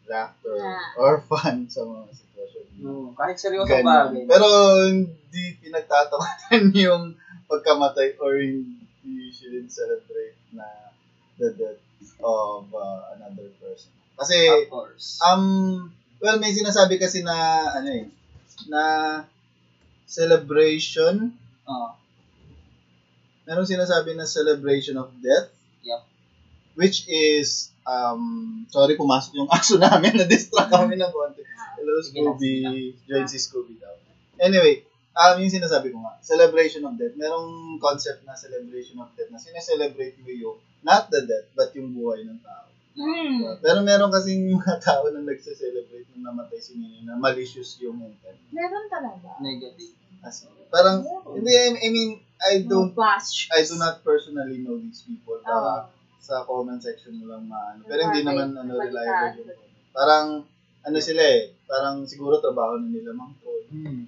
[0.06, 0.98] laughter Yeah.
[0.98, 2.64] or fun sa mga sitwasyon.
[2.82, 3.86] No, kahit seryoso Ganyan.
[3.86, 4.22] bagay.
[4.26, 4.46] Pero
[4.86, 7.04] hindi pinagtatawanan yung
[7.46, 10.66] pagkamatay or hindi shouldn't celebrate na
[11.36, 11.82] the death
[12.20, 13.90] of uh, another person.
[14.14, 15.18] Kasi of course.
[15.20, 17.34] Um, well, may sinasabi kasi na,
[17.74, 18.06] ano eh,
[18.68, 18.82] na
[20.06, 21.32] celebration
[21.64, 21.88] Oo.
[23.42, 25.50] merong sinasabi na celebration of death.
[25.82, 26.06] Yup.
[26.78, 30.18] Which is, um, sorry, pumasok yung aso namin.
[30.18, 31.42] Na-distract kami ng konti.
[31.78, 32.94] Hello, Scooby.
[33.06, 33.94] Join si Scooby daw.
[34.42, 34.82] Anyway,
[35.14, 37.14] um, yung sinasabi ko nga, celebration of death.
[37.18, 41.94] Merong concept na celebration of death na sineselebrate mo yung, not the death, but yung
[41.94, 42.66] buhay ng tao.
[42.92, 43.56] Hmm.
[43.64, 48.36] Pero meron kasing mga tao na nagse-celebrate nung namatay si Nini na malicious yung intent.
[48.52, 49.40] Meron talaga.
[49.40, 49.96] Negative.
[50.22, 51.02] As, parang,
[51.34, 52.92] hindi, I I mean, I don't.
[53.54, 55.38] I do not personally know these people.
[55.42, 55.88] Para
[56.22, 57.82] sa comment section mo lang maano.
[57.82, 59.58] Pero hindi naman ano, reliable yung.
[59.90, 60.26] Parang,
[60.80, 63.66] ano sila eh, parang siguro trabaho na nila mang troll.
[63.68, 64.06] Hmm.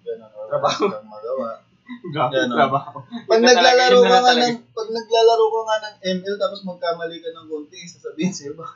[0.00, 0.82] Ganun, or Trabaho.
[0.86, 1.48] silang magawa.
[2.14, 2.98] Grabe trabaho.
[3.26, 7.46] Pag naglalaro ka nga ng, pag naglalaro ka nga ng ML tapos magkamali ka ng
[7.46, 8.66] konti, sasabihin sa'yo ba?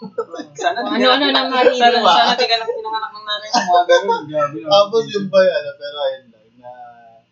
[0.56, 1.76] Sana Ano-ano lang- nang maririnig.
[1.76, 3.72] Sana, sana di ka lang pinanganak ng nanay mo.
[3.84, 4.22] Ganun.
[4.26, 4.56] Grabe.
[4.64, 6.70] Tapos yung ba ano, pero ayun lang, na,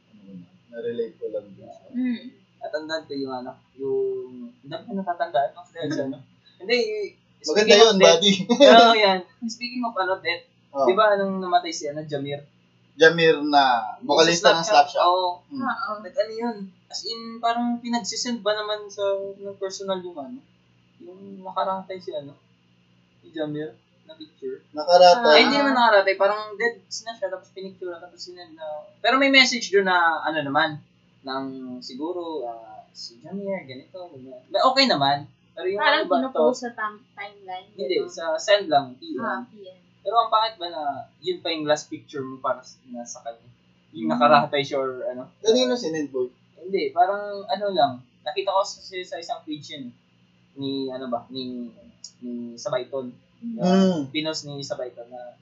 [0.06, 1.68] ano na, na-relate ko lang din.
[2.68, 2.84] Hmm.
[2.84, 6.18] Natandaan ko yung ano, yung, hindi ko natatandaan dahil sa ano.
[6.58, 6.78] Hindi,
[7.38, 8.32] Maganda speaking yun, buddy.
[8.76, 9.18] Oo, yan.
[9.46, 12.44] Speaking of ano, death, Oh, di ba nung namatay si ano, Jamir?
[12.98, 15.00] Jamir na, vocalista ng Slapshot.
[15.00, 15.40] Oo.
[15.48, 15.64] Hmm.
[15.64, 15.92] Oo.
[16.04, 16.56] Nag ano yun?
[16.92, 20.40] As in, parang pinagsisend ba naman sa ng personal yung ano?
[21.00, 22.36] Yung nakaratay si ano?
[23.24, 23.72] Si Jamir
[24.04, 24.60] na picture.
[24.76, 25.24] Nakarata.
[25.24, 25.36] Ah.
[25.36, 26.16] Ay, hindi naman nakaratay.
[26.20, 28.64] Parang dead na siya, tapos pinicture na, tapos sinend na.
[29.00, 30.80] Pero may message doon na, ano naman,
[31.20, 31.44] ng
[31.80, 34.42] siguro, ah, si Jamir, ganito, ganyan.
[34.46, 35.26] Okay naman.
[35.52, 36.54] Pero yung Parang ano ba to?
[36.54, 37.66] sa tam- timeline.
[37.72, 38.08] Hindi, gano'n.
[38.08, 39.18] sa send lang, PM.
[39.20, 39.78] Ah, PM.
[39.98, 40.82] Pero ang pangit ba na,
[41.18, 43.48] yun pa yung last picture mo para sa, nasa kanya?
[43.90, 44.14] Yung Hmm.
[44.14, 45.26] nakaratay siya or ano?
[45.40, 46.30] Kanino sinend boy?
[46.54, 47.92] Hindi, parang ano lang.
[48.22, 49.90] Nakita ko sa, sa isang page yun.
[50.54, 51.66] Ni, ano ba, ni,
[52.20, 53.10] ni Sabayton.
[53.54, 54.10] Uh, Mm.
[54.10, 55.38] Pinos ni Sabayton na,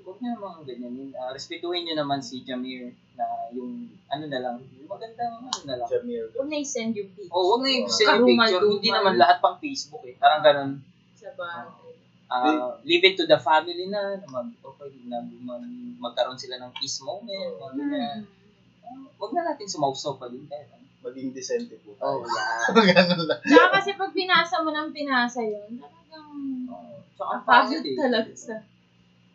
[0.00, 0.90] huwag niyo naman ganyan.
[0.92, 3.72] Yun, ah, respetuhin niyo naman si Jamir na yung,
[4.06, 5.88] ano na lang, yung magandang, ano na lang.
[5.90, 6.30] Jamir.
[6.30, 7.34] Huwag na i-send yung picture.
[7.34, 7.92] Oh, huwag na yung Oh.
[7.92, 8.54] send yung picture.
[8.54, 8.74] Karumal-dumal.
[8.78, 10.14] Hindi naman lahat pang Facebook eh.
[10.14, 10.70] Parang ganun.
[11.12, 11.86] Sa bagay.
[12.28, 15.64] Ah, leave it to the family na, na mag, okay, na mag,
[15.98, 18.18] magkaroon sila ng peace moment, mga ganyan.
[18.20, 18.84] Hmm.
[18.84, 20.76] Ah, Huwag na natin sumausaw pa din ano.
[21.00, 21.96] Maging decente po.
[21.96, 22.28] Oh, tayo.
[22.28, 22.90] yeah.
[22.92, 23.40] Ganun lang.
[23.40, 26.30] Tsaka kasi pag pinasa mo ng pinasa yun, talagang
[27.18, 27.96] Oh, ang pagod eh.
[27.96, 28.60] talaga sa...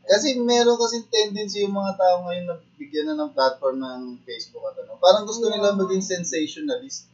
[0.03, 4.63] Kasi meron kasing tendency yung mga tao ngayon na bigyan na ng platform ng Facebook
[4.67, 4.99] at ano.
[4.99, 7.07] Parang gusto nila maging sensationalist.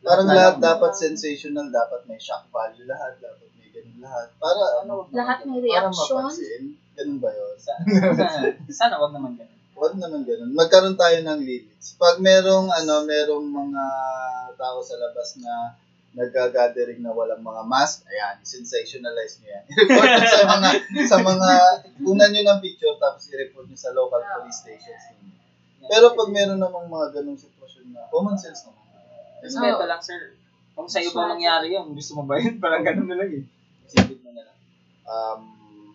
[0.00, 4.30] Parang lahat dapat sensational, dapat may shock value lahat, dapat may ganun lahat.
[4.36, 6.18] Para ano, Lahat may para reaction.
[6.18, 6.62] mapansin.
[6.92, 7.54] Ganun ba yun?
[7.56, 7.82] Sa-
[8.70, 9.58] Sana wag naman ganun.
[9.78, 10.54] Huwag naman ganun.
[10.54, 11.98] Magkaroon tayo ng limits.
[11.98, 13.84] Pag merong ano, merong mga
[14.54, 15.74] tao sa labas na
[16.12, 19.64] nagka-gathering na walang mga mask, ayan, sensationalize niyo yan.
[19.72, 20.68] I-report nyo sa mga,
[21.08, 21.50] sa mga,
[22.04, 25.32] kunan nyo ng picture tapos i-report nyo sa local police stations ninyo.
[25.88, 28.84] Pero pag meron namang mga ganong sitwasyon na, common sense naman.
[29.42, 30.36] Respeto lang, sir.
[30.72, 31.32] Kung sa'yo ba Masyado.
[31.36, 32.56] mangyari yun, gusto mo ba yun?
[32.62, 33.44] Parang ganun na lang eh.
[33.88, 34.58] Isipin mo na lang.
[35.08, 35.40] Um,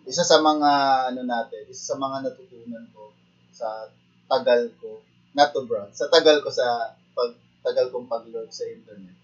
[0.04, 0.70] isa sa mga,
[1.14, 3.14] ano natin, isa sa mga natutunan ko
[3.54, 3.90] sa
[4.26, 5.02] tagal ko,
[5.34, 9.16] not to brag, sa tagal ko sa pag, tagal kong pag-lurk sa internet.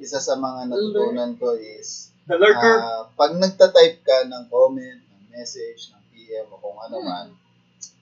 [0.00, 2.76] Isa sa mga natutunan ko is, The lurker.
[2.78, 7.26] ah, pag nagta-type ka ng comment, ng message, ng PM o kung ano man,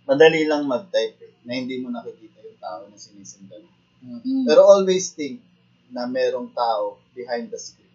[0.04, 3.64] madali lang mag-type eh, na hindi mo nakikita yung tao na sinisendan.
[3.98, 4.44] Hmm.
[4.46, 5.42] Pero always think
[5.90, 7.88] na merong tao behind the screen.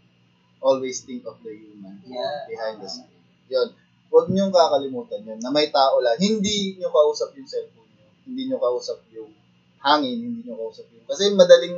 [0.59, 2.49] Always think of the human Yeah.
[2.49, 3.23] behind the screen.
[3.47, 3.69] Yun.
[4.09, 6.17] Huwag niyong kakalimutan yun, na may tao lang.
[6.17, 8.07] Hindi niyo kausap yung cellphone niyo.
[8.25, 9.31] Hindi niyo kausap yung
[9.79, 11.05] hangin, hindi niyo kausap yung...
[11.05, 11.77] Kasi madaling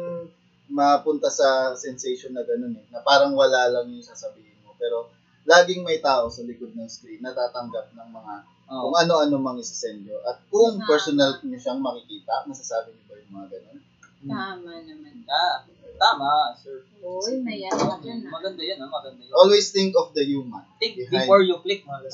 [0.68, 4.74] mapunta sa sensation na ganun eh, na parang wala lang yung sasabihin mo.
[4.76, 5.10] Pero
[5.44, 8.90] laging may tao sa likod ng screen na tatanggap ng mga Oh.
[8.90, 10.18] kung ano-ano mang isasend nyo.
[10.26, 10.90] At kung Tama.
[10.90, 13.78] personal niyo siyang makikita, masasabi niyo ba yung mga ganun?
[14.26, 15.14] Tama naman.
[15.30, 15.62] Ah,
[16.02, 16.82] tama, sir.
[16.98, 18.34] Uy, may ano ka dyan ah.
[18.34, 18.90] Maganda yan, ah.
[18.90, 19.38] Maganda yan.
[19.38, 20.66] Always think of the human.
[20.82, 22.10] Think behind- before you click, mga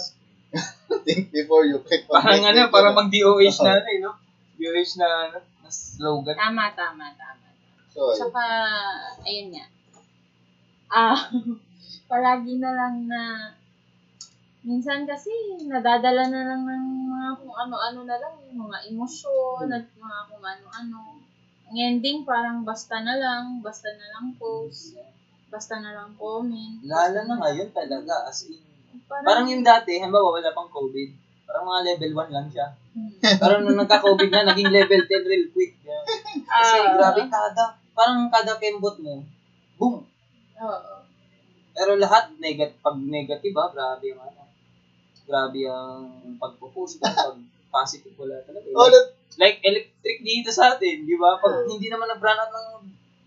[1.07, 4.11] think before you click Parang ano, para mag-DOH na ano eh, no?
[4.59, 6.35] DOH na, ano, na slogan.
[6.35, 7.47] Tama, tama, tama.
[7.91, 8.17] So, ayun.
[8.17, 8.43] Tsaka,
[9.27, 9.65] ayun nga.
[10.91, 11.19] Ah,
[12.11, 13.21] palagi na lang na,
[14.63, 15.31] minsan kasi,
[15.67, 20.43] nadadala na lang ng mga kung ano-ano na lang, yung mga emosyon at mga kung
[20.43, 21.19] ano-ano.
[21.71, 24.95] Ang ending, parang basta na lang, basta na lang post,
[25.47, 26.79] basta na lang comment.
[26.83, 28.59] Lalo na ngayon talaga, as in.
[29.07, 31.09] Parang, Parang yung dati, halimbawa wala pang COVID,
[31.47, 32.67] parang mga level 1 lang siya.
[32.91, 33.11] Hmm.
[33.19, 35.75] Pero nung nagka-COVID na, naging level 10 real quick.
[35.83, 36.03] Yeah.
[36.51, 36.91] Kasi Ah.
[36.95, 39.23] grabe kada, parang kada kembot mo,
[39.77, 40.05] boom.
[40.61, 40.95] Oo.
[41.71, 44.43] Pero lahat, negat, pag negative ah, grabe yung ano.
[45.23, 47.39] Grabe ang pagpo-post pag
[47.71, 48.67] positive wala talaga.
[48.77, 51.39] Oh, Like, like electric dito sa atin, di ba?
[51.39, 52.67] Pag hindi naman nag-run out ng,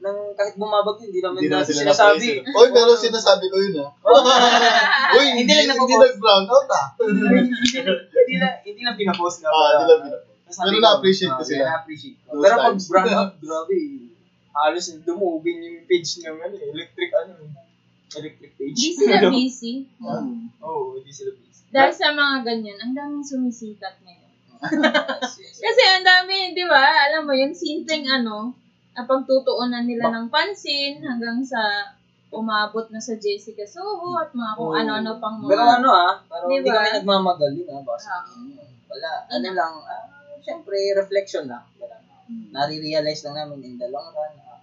[0.04, 2.44] ng kahit bumabag hindi naman Hindi natin sila sinasabi.
[2.44, 3.90] Oy, pero sinasabi ko yun ah.
[5.16, 6.86] Uy, Hindi hindi, lang hindi nag-brown out ah.
[7.00, 9.48] hindi lang, hindi lang pinapost na.
[9.48, 10.34] Ah, hindi lang pinapost.
[10.60, 11.64] Pero ko, na-appreciate ko ah, sila.
[11.64, 12.28] Na-appreciate ko.
[12.36, 14.03] Pero pag brand up, grabe.
[14.54, 17.32] Halos dumugin yung page ng ano, eh, electric ano,
[18.14, 18.78] electric page.
[18.78, 19.74] Hindi sila busy.
[20.00, 20.30] Oo,
[20.62, 21.62] oh, hindi sila busy.
[21.74, 24.32] Dahil sa mga ganyan, ang daming sumisikat ngayon.
[25.64, 27.10] Kasi ang dami, di ba?
[27.10, 28.54] Alam mo, yung simpleng ano,
[28.94, 31.58] ang pagtutuunan nila ng pansin hanggang sa
[32.34, 34.78] umabot na sa Jessica Soho at mga kung Oo.
[34.78, 35.50] ano-ano pang mga...
[35.50, 38.22] Pero ano ah, pero Di hindi kami nagmamagali ah, basta.
[38.22, 38.26] Ah.
[38.90, 40.06] Wala, ano lang, ah,
[40.42, 41.62] syempre reflection lang.
[41.78, 41.96] Wala.
[42.28, 44.60] Nare-realize lang namin in the long run ah,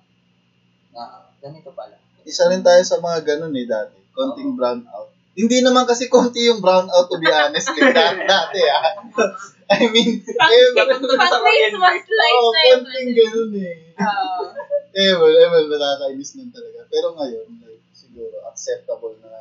[0.91, 1.01] na
[1.37, 1.97] ganito pala.
[2.25, 3.97] Isa rin tayo sa mga ganun eh dati.
[4.13, 5.09] Konting brown out.
[5.31, 7.81] Hindi naman kasi konti yung brown out to be honest eh.
[7.81, 8.99] Dati, dati ah.
[9.71, 12.79] I mean, Pang, eh, pang Christmas light Oo, na yun.
[12.83, 13.75] konting ganun eh.
[13.97, 14.41] Ah.
[14.91, 16.83] Eh, well, eh, well, nakakainis nun talaga.
[16.91, 19.31] Pero ngayon, like, siguro, acceptable na,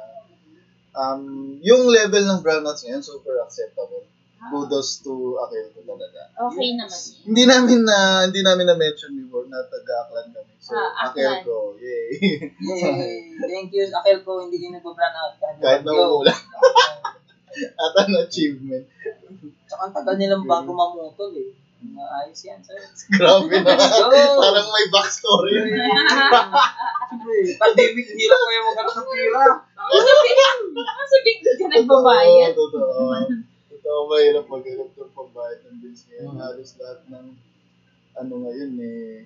[0.94, 4.06] um, yung level ng brownouts ngayon, super acceptable.
[4.40, 6.32] Kudos to Akil ko talaga.
[6.48, 7.20] okay naman yun.
[7.28, 10.52] Hindi namin na, hindi namin na-mention before na taga-Aklan kami.
[10.56, 11.12] So, Ah,
[11.44, 12.16] ko, yay.
[12.56, 13.36] Yay!
[13.36, 15.36] Thank you, Akil ko, hindi kayo nagpa-plan out.
[15.60, 16.32] Kahit na umulan.
[17.84, 18.88] At an achievement.
[19.68, 21.52] Tsaka ang tagal nilang bago mamutol eh.
[21.80, 22.80] Naayos yan, sir.
[23.20, 23.76] Grabe na.
[24.40, 25.52] Parang may backstory.
[27.60, 29.44] Pandemic, hirap ko yung magkaroon ng pira.
[30.80, 32.52] Kasi bigla ka nagbabayad.
[32.56, 33.49] Totoo, totoo.
[33.80, 36.36] Totoo, mahirap maghanap ng pambayad ng bills ngayon.
[36.36, 36.40] Hmm.
[36.44, 37.26] Halos lahat ng
[38.20, 39.24] ano ngayon eh,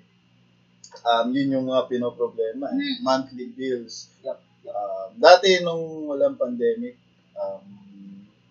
[1.02, 2.78] um, yun yung mga pinoproblema eh.
[2.78, 2.96] Hmm.
[3.02, 4.14] Monthly bills.
[4.22, 4.38] Yup.
[4.64, 6.94] Um, dati nung walang pandemic,
[7.34, 7.66] um,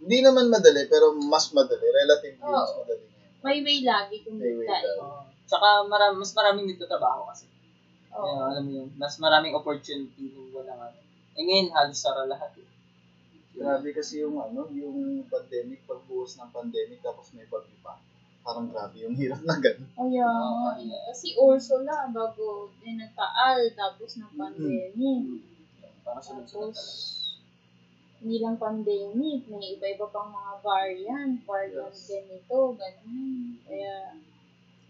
[0.04, 1.88] hindi naman madali, pero mas madali.
[1.88, 2.52] Relatively Oo.
[2.52, 3.32] mas madali ngayon.
[3.39, 4.84] May way lagi kung May way tayo.
[4.84, 5.00] lagi.
[5.08, 5.22] Oo.
[5.48, 7.48] Tsaka maram, mas maraming nagtatrabaho kasi.
[8.12, 8.28] Oo.
[8.28, 10.88] Kaya, alam mo yun, mas maraming opportunity nung wala nga.
[11.39, 12.68] Eh ngayon, halos sara lahat eh.
[13.54, 18.02] Grabe kasi yung ano, yung pandemic, pagbuhos ng pandemic, tapos may bagyo pa.
[18.44, 19.88] Parang grabe yung hirap na ganun.
[19.96, 21.02] Oo, nga, yeah.
[21.08, 25.22] kasi Ursula, bago din nagtaal, tapos ng pandemic.
[26.04, 28.20] Parang sunod-sunod Tapos, talaga.
[28.20, 32.04] hindi lang pandemic, may iba-iba pang mga variant, variant Yes.
[32.12, 33.56] ganito, ganun.
[33.63, 33.96] Kaya,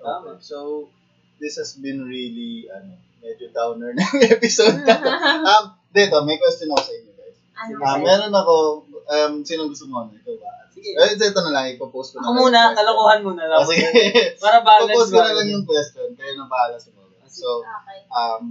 [0.03, 0.35] Tama.
[0.35, 0.89] Okay, so
[1.37, 4.81] this has been really, ano, medyo downer na yung episode
[5.47, 7.12] um, dito, may question ako sa inyo.
[7.53, 8.03] Ano Ah, ba?
[8.03, 8.55] meron ako,
[8.89, 10.09] um, sino gusto mo?
[10.09, 10.51] Ikaw ba?
[10.73, 10.89] Sige.
[10.93, 13.59] Eh, ito na lang, ipopost ko na Ako muna, yung kalokohan muna lang.
[13.61, 13.87] Ah, sige.
[14.43, 14.89] Para balance.
[14.89, 17.21] Ipopost ko na lang yung question, kayo na bahala sumagot.
[17.29, 17.99] So, Okay.
[18.09, 18.43] um,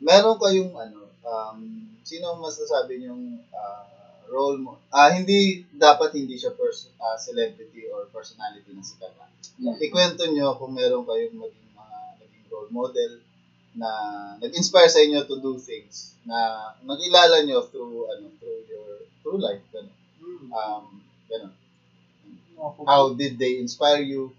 [0.00, 1.58] meron kayong ano, um,
[2.02, 3.24] sino ang masasabi niyong
[3.54, 3.86] ah,
[4.28, 4.72] role mo?
[4.90, 9.12] Ah, hindi, dapat hindi siya pers- ah, celebrity or personality na sikat.
[9.16, 9.28] ah.
[9.60, 9.76] Hmm.
[9.78, 13.10] Ikwento niyo kung meron kayong maging mga naging role model
[13.72, 13.88] na
[14.36, 16.36] nag-inspire sa inyo to do things na
[16.84, 18.88] nakilala niyo through ano through your
[19.20, 19.96] through life ganun.
[20.20, 20.48] Hmm.
[20.50, 20.84] Um,
[21.26, 21.52] ganun.
[22.86, 24.30] How did they inspire you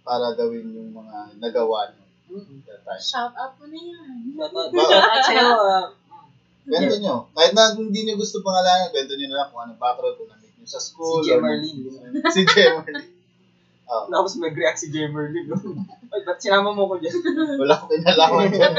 [0.00, 1.98] para gawin yung mga nagawa niyo
[2.30, 2.62] Hmm.
[2.62, 3.02] that time?
[3.02, 4.38] Shout out mo na yan.
[4.38, 5.50] Shoutout shoutout sa'yo.
[5.50, 5.86] ah,
[6.62, 7.26] Kwento nyo.
[7.34, 10.54] Kahit na hindi nyo gusto pangalanan, kwento nyo na lang kung anong background, kung na-meet
[10.54, 11.18] nyo sa school.
[11.26, 11.90] Si Jemerlin.
[12.30, 13.02] si Jemerlin.
[13.90, 15.50] Oh, Tapos mag-react si Jemerlin.
[16.14, 17.14] Ay, ba't sinama mo ko dyan?
[17.62, 18.74] wala ko pinalaman dyan.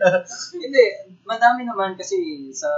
[0.64, 0.84] Hindi,
[1.28, 2.68] madami naman kasi sa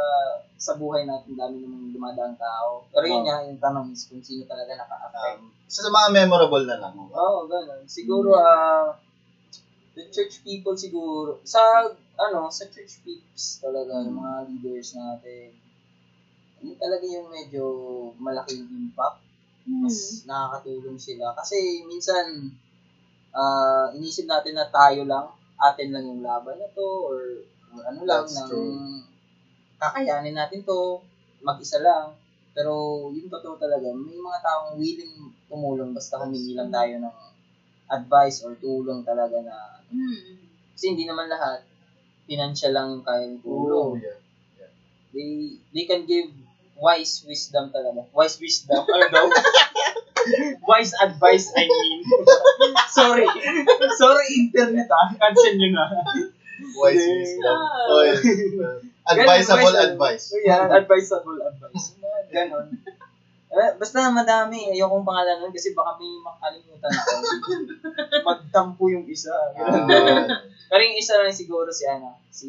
[0.58, 2.82] sa buhay natin, dami namang dumadaang tao.
[2.90, 3.26] Pero yun Oo.
[3.30, 5.38] nga, yung tanong is kung sino talaga naka-affect.
[5.38, 6.94] um, isa sa mga memorable na lang.
[6.98, 7.86] Oo, oh, ganun.
[7.86, 8.98] Siguro, ah,
[9.94, 11.62] the church people siguro, sa,
[12.18, 15.54] ano, sa church peeps talaga, yung mga leaders natin,
[16.58, 17.62] yun talaga yung medyo
[18.18, 19.22] malaking impact.
[19.68, 19.85] Hmm.
[19.85, 21.37] Mas nakakatulong sila.
[21.37, 22.24] Kasi minsan,
[23.37, 25.28] ah inisip natin na tayo lang,
[25.61, 27.18] atin lang yung laban na to, or,
[27.76, 29.04] or ano lang, That's ng, true.
[29.76, 31.04] kakayanin natin to,
[31.44, 32.16] mag-isa lang.
[32.57, 32.72] Pero
[33.12, 37.16] yung totoo talaga, may mga taong willing tumulong basta humingi lang tayo ng
[37.88, 39.57] advice or tulong talaga na
[39.88, 40.37] Hmm.
[40.76, 41.64] kasi hindi naman lahat
[42.28, 44.04] financial lang yung kayang Oh, tulong.
[44.04, 44.20] yeah.
[45.16, 46.28] They they can give
[46.78, 48.06] wise wisdom talaga.
[48.14, 48.86] Wise wisdom.
[48.86, 49.26] Ano daw?
[50.70, 52.02] wise advice, I mean.
[52.98, 53.26] Sorry.
[53.98, 55.10] Sorry, internet ah.
[55.18, 55.85] Cancel nyo na.
[56.79, 57.56] Wise wisdom.
[57.58, 58.88] Yeah.
[59.08, 60.24] Advisable Ganun, advice.
[60.29, 61.96] So, yan, advisable advice.
[62.29, 62.66] Ganon.
[63.48, 64.68] Eh, basta madami.
[64.76, 67.14] Ayokong pangalanan kasi baka may makalimutan ako.
[68.29, 69.33] Magtampo yung isa.
[69.56, 69.88] Ganun.
[70.29, 72.48] Ah, Pero yung isa lang siguro si ano, si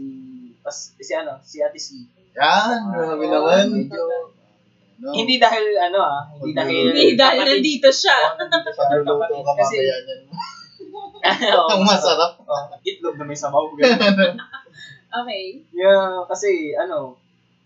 [0.60, 2.04] pas, si ano, si Ate C.
[2.40, 3.66] yan, grabe Oo, naman.
[3.70, 4.04] medyo
[5.00, 5.16] No?
[5.16, 7.56] Hindi dahil ano ah, hindi dahil Hindi dahil kapatid.
[7.56, 8.18] nandito siya.
[8.76, 10.22] Pagluluto ka Kasi mamaya niyan.
[11.72, 12.32] Ang masarap.
[12.42, 13.64] Oh, itlog na may sabaw.
[15.10, 15.66] Okay.
[15.74, 17.18] yeah, kasi ano,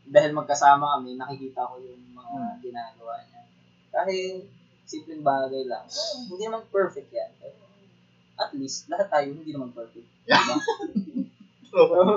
[0.05, 2.55] dahil magkasama kami, nakikita ko yung mga Hmm.
[2.61, 3.41] ginagawa niya.
[3.89, 4.47] Kahit
[4.86, 5.84] simpleng bagay lang.
[5.84, 7.34] Oh, hindi naman perfect yan.
[7.36, 7.59] Pero
[8.38, 10.07] at least, lahat tayo hindi naman perfect.
[11.74, 12.13] Diba?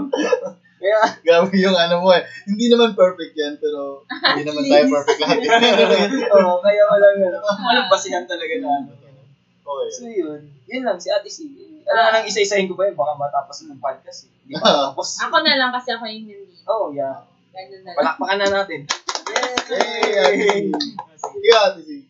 [0.76, 2.22] Kaya, Grabe yung ano mo eh.
[2.44, 5.40] Hindi naman perfect yan, pero hindi naman tayo perfect lahat.
[6.36, 8.92] oh, kaya walang, ano, walang basihan talaga na ano.
[9.64, 9.88] okay.
[9.88, 11.48] So yun, yun lang, si Ate C.
[11.86, 14.32] Alam nga nang isa-isahin ko pa yun, baka matapos ng podcast eh.
[14.44, 15.16] Hindi pa tapos.
[15.22, 16.34] Ako na lang kasi ako yung hindi.
[16.66, 17.24] Oh, yeah.
[17.54, 17.96] Ganun na lang.
[17.96, 18.80] Palakpakan na natin.
[19.70, 20.70] Yay!
[21.16, 22.04] Ikaw, ate.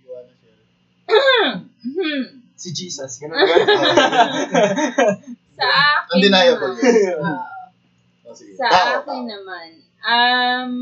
[1.07, 2.23] Hmm.
[2.57, 3.21] Si Jesus.
[3.21, 3.69] Ganun ganun.
[5.57, 6.73] Sa akin Undeniable.
[6.75, 7.56] naman.
[8.37, 8.53] Ah, sige.
[8.55, 9.26] sa Tao, akin tao.
[9.26, 9.68] naman.
[9.99, 10.72] Um,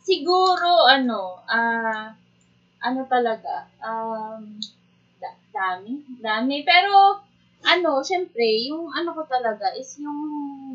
[0.00, 2.14] siguro, ano, ah,
[2.80, 4.56] ano talaga, um,
[5.18, 6.62] da- dami, dami.
[6.62, 7.20] Pero,
[7.62, 10.20] ano, syempre, yung ano ko talaga is yung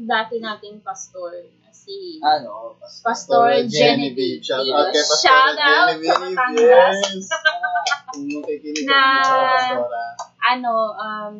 [0.06, 4.38] dati nating pastor na si ano, Pastor Genevieve.
[4.40, 6.14] Shout out kay Pastor Shout out sa Genevieve.
[6.14, 7.00] Batangas.
[7.10, 7.26] Yes.
[8.16, 10.04] Kung makikinig ka Na- Pastora.
[10.46, 11.38] ano, um,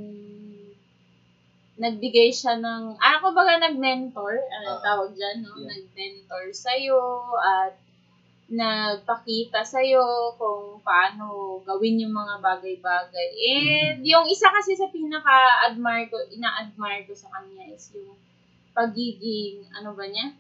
[1.76, 4.82] nagbigay siya ng, ah, ako baga nag-mentor, ano Ah.
[4.84, 5.60] tawag dyan, no?
[5.60, 5.76] Yeah.
[5.76, 7.02] Nag-mentor sa'yo
[7.44, 7.76] at
[8.46, 13.28] nagpakita sa'yo kung paano gawin yung mga bagay-bagay.
[13.34, 18.14] And yung isa kasi sa pinaka-admire ko, ina-admire ko sa kanya is yung
[18.78, 20.32] pagiging, ano ba niya?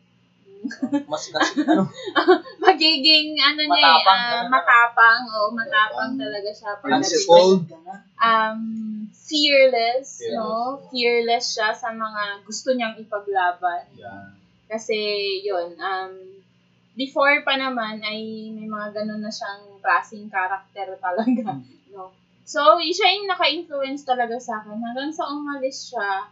[1.12, 1.86] mas mas ano,
[2.60, 4.52] Pagiging, ano niya eh, Matapang ah, talaga.
[4.52, 6.72] matapang, o matapang talaga siya.
[7.86, 7.96] Na.
[8.20, 8.62] um,
[9.14, 10.36] fearless, Fearless.
[10.36, 10.82] no?
[10.92, 13.86] Fearless siya sa mga gusto niyang ipaglaban.
[13.96, 14.34] Yan.
[14.66, 14.98] Kasi,
[15.46, 16.14] yun, um,
[16.98, 21.62] before pa naman ay may mga ganun na siyang klaseng karakter talaga,
[21.94, 22.10] no?
[22.46, 24.78] So, siya yung naka-influence talaga sa akin.
[24.78, 26.30] Hanggang sa umalis siya,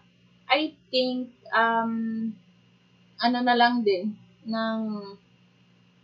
[0.49, 2.29] I think, um,
[3.17, 4.13] ano na lang din,
[4.45, 4.79] ng,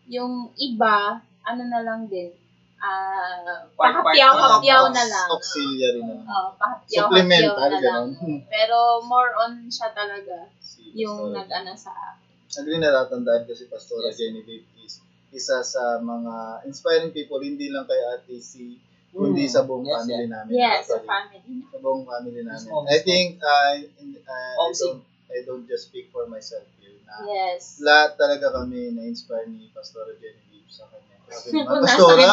[0.10, 2.32] yung iba, ano na lang din,
[2.80, 5.28] ah, part- pahapyaw-hapyaw na lang.
[5.30, 6.16] Auxiliary na.
[6.22, 8.06] Oo, pahapyaw-hapyaw Supplemental, na lang.
[8.16, 8.40] gano'n.
[8.48, 10.48] Pero more on siya talaga,
[10.96, 12.18] yung nag-ano sa akin.
[12.50, 14.18] Agree na natatandaan ko si Pastora Yes.
[14.18, 14.98] Genevieve is
[15.30, 18.74] isa sa mga inspiring people, hindi lang kay Ate C,
[19.10, 19.54] kundi Mm.
[19.54, 20.34] sa buong Yes, family yeah.
[20.34, 20.52] namin.
[20.58, 21.62] Yes, sa family.
[21.70, 22.70] Sa buong family namin.
[22.90, 26.66] I think, uh, in- uh, I, don't, I don't just speak for myself.
[27.10, 27.82] Na Yes.
[27.82, 31.18] Lahat talaga kami na-inspire ni Pastora Genevieve sa kanya.
[31.30, 32.28] Sabi Nasa Pastora,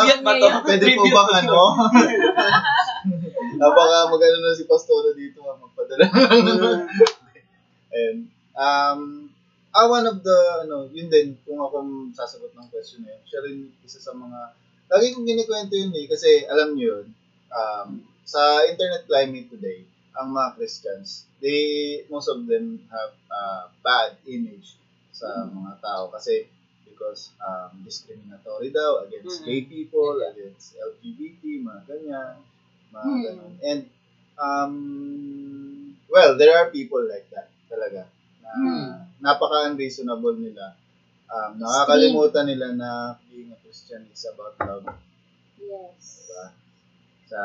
[0.62, 1.61] pwede po bang ano?
[3.61, 6.05] Napaka magano na si Pastora dito, ah, magpadala.
[7.97, 8.29] And,
[8.61, 9.01] um,
[9.72, 11.81] ah, one of the, ano, yun din, kung ako
[12.12, 14.53] sasagot ng question na yun, siya rin isa sa mga,
[14.93, 17.07] lagi kong kinikwento yun eh, kasi alam niyo yun,
[17.49, 17.89] um,
[18.27, 19.87] sa internet climate today,
[20.19, 23.43] ang mga Christians, they, most of them have a
[23.85, 24.77] bad image
[25.12, 26.45] sa mga tao kasi
[26.85, 29.47] because um, discriminatory daw against Mhm.
[29.47, 30.33] gay people, Yeah.
[30.33, 32.35] against LGBT, mga ganyan,
[32.93, 33.23] mga Hmm.
[33.25, 33.53] ganun.
[33.61, 33.81] And,
[34.37, 34.75] um,
[36.09, 38.09] well, there are people like that talaga.
[38.43, 38.89] Na, Hmm.
[39.21, 40.77] Napaka-unreasonable nila.
[41.27, 42.91] Um, nakakalimutan nila na
[43.27, 44.87] being a Christian is about love
[45.59, 46.23] Yes.
[46.23, 46.45] diba?
[47.29, 47.41] Sa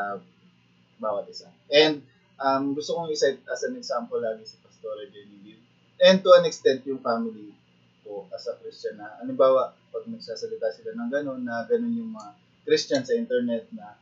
[1.00, 1.48] bawat isa.
[1.72, 2.00] And
[2.42, 5.62] um, gusto kong isa as an example lagi si Pastora Genevieve.
[5.98, 7.54] And to an extent yung family
[8.02, 12.30] ko as a Christian na halimbawa pag nagsasalita sila ng ganun na ganun yung mga
[12.62, 13.94] Christian sa internet na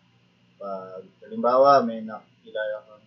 [0.57, 3.05] pag halimbawa may nakilala kang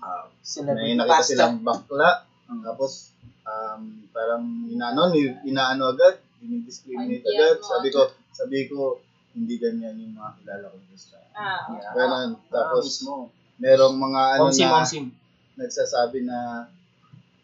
[0.00, 1.30] uh, may Celebrity nakita pastor.
[1.30, 2.10] silang bakla
[2.50, 2.66] Mm.
[2.66, 3.14] tapos
[3.46, 8.98] um, parang inaano ni inaano agad dinidiscriminate agad yeah, sabi ko sabi ko
[9.30, 11.94] hindi ganyan yung mga kilala kong Christian Ah, Yeah.
[11.94, 12.30] Ganun.
[12.42, 13.30] Ah, Tapos, mismo.
[13.60, 15.06] Merong mga ano Omsim, na omsim.
[15.54, 16.66] nagsasabi na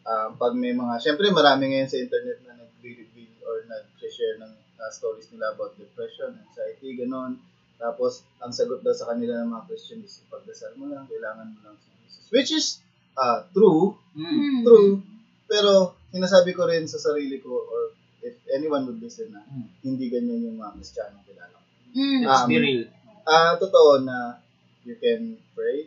[0.03, 4.91] ah, pag may mga, syempre marami ngayon sa internet na nag-reveal or nag-share ng ah,
[4.91, 7.37] stories nila about depression, anxiety, ganun.
[7.77, 11.59] Tapos, ang sagot daw sa kanila ng mga Christian is, pagdasal mo lang, kailangan mo
[11.61, 12.25] lang si Jesus.
[12.33, 12.67] Which is
[13.14, 14.64] ah, true, Mm.
[14.64, 15.05] True,
[15.45, 17.93] pero sinasabi ko rin sa sarili ko or
[18.25, 19.69] if anyone would listen na Mm.
[19.85, 21.69] hindi ganyan yung mga Kristiyano kilala ko.
[21.93, 22.23] Mm.
[22.25, 22.83] Um, be real.
[23.29, 24.41] Ah, totoo na
[24.89, 25.85] you can pray,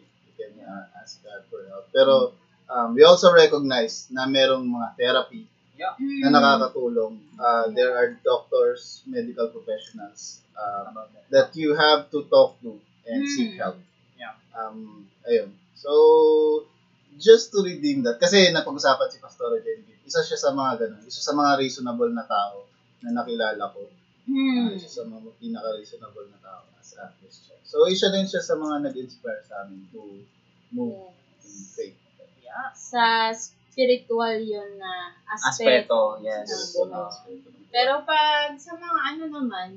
[0.70, 1.90] uh, ask God for help.
[1.90, 2.38] Pero
[2.70, 5.50] um, we also recognize na merong mga therapy
[5.80, 5.96] Yeah.
[5.96, 6.28] Mm.
[6.28, 7.24] na nakakatulong.
[7.40, 10.92] Uh, there are doctors, medical professionals um,
[11.32, 12.76] that you have to talk to
[13.08, 13.32] and Mm.
[13.32, 13.80] seek help.
[14.20, 14.36] Yeah.
[14.52, 15.56] Um, ayun.
[15.80, 16.68] So,
[17.16, 21.24] just to redeem that, kasi napag-usapan si Pastor Genevieve, isa siya sa mga ganun, isa
[21.24, 22.68] sa mga reasonable na tao
[23.00, 23.88] na nakilala ko.
[24.28, 24.56] Mm.
[24.60, 27.56] Uh, isa sa mga pinaka-reasonable na tao as a Christian.
[27.64, 30.28] So, isa din siya sa mga nag-inspire sa amin to
[30.72, 31.74] move Yes.
[31.74, 31.98] faith.
[32.40, 32.70] Yeah.
[32.72, 36.24] Sa spiritual yun na Aspeto, aspeto.
[36.24, 36.48] yes.
[36.48, 37.36] ng buhay.
[37.70, 39.70] Pero pag sa mga ano naman,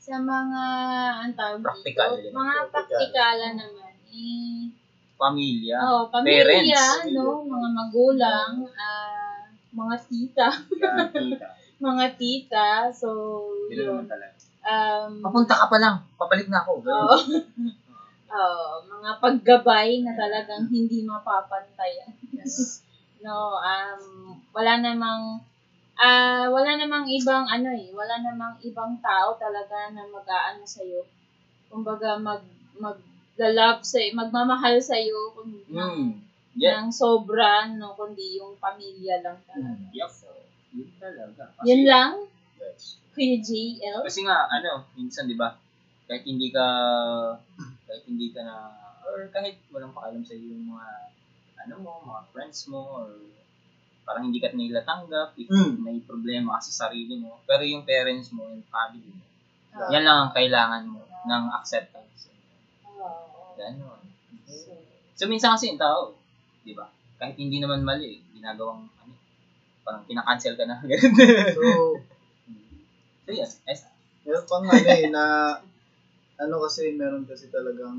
[0.00, 0.62] sa mga,
[1.20, 4.72] ang tawag Practical, dito, mga praktikala naman, eh,
[5.14, 5.76] Pamilya.
[5.84, 7.12] oh, pamilya, Parents.
[7.12, 11.46] no, mga magulang, ah, mga tita, Yeah, tita.
[11.78, 13.08] mga tita, so,
[13.68, 14.04] Yun yun.
[14.60, 15.96] Um, Papunta ka pa lang.
[16.16, 16.80] Papalik na ako.
[16.80, 17.16] Oo.
[18.30, 22.14] Oo, mga paggabay na talagang hindi mapapantayan.
[22.34, 22.56] Yes.
[23.20, 25.44] No, um, wala namang
[26.00, 31.04] ah wala namang ibang ano eh, wala namang ibang tao talaga na mag-aano sa iyo.
[31.68, 32.40] Kumbaga mag
[32.80, 36.16] mag-love sa magmamahal sa iyo kung Mm.
[36.56, 36.80] Yeah.
[36.80, 39.84] ng sobra no kundi yung pamilya lang talaga.
[39.92, 40.08] Yup.
[40.72, 41.44] Yun talaga.
[41.60, 42.12] Kasi, Yun lang,
[42.56, 44.00] That's Kuya JL.
[44.00, 45.52] Kasi nga, ano, minsan, di ba,
[46.08, 46.64] kahit hindi ka,
[47.90, 48.70] kahit hindi ka na,
[49.02, 50.88] or kahit walang pakialam sa iyo yung mga,
[51.66, 53.10] ano mo, mga friends mo, or
[54.06, 55.82] parang hindi ka nila tanggap, if Mm.
[55.82, 59.26] may problema ka sa sarili mo, pero yung parents mo, yung family mo,
[59.74, 59.90] Ah.
[59.90, 62.30] yan lang ang kailangan mo ng acceptance.
[62.86, 63.54] Oo.
[63.58, 63.98] Ganon.
[65.18, 66.14] So, minsan kasi yung tao,
[66.64, 66.88] di ba,
[67.18, 69.12] kahit hindi naman mali, ginagawang, ano,
[69.84, 70.78] parang kinakancel ka na.
[71.54, 71.62] So,
[73.26, 73.60] so, yes.
[73.68, 73.84] yes.
[74.24, 75.22] meron pang ano eh, na,
[76.40, 77.96] ano kasi, meron kasi talagang,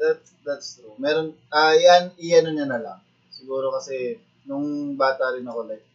[0.00, 0.94] that, that's true.
[0.98, 2.98] Meron, ah, yan, iyan niya na lang.
[3.30, 4.18] Siguro kasi,
[4.48, 5.86] nung bata rin ako, like,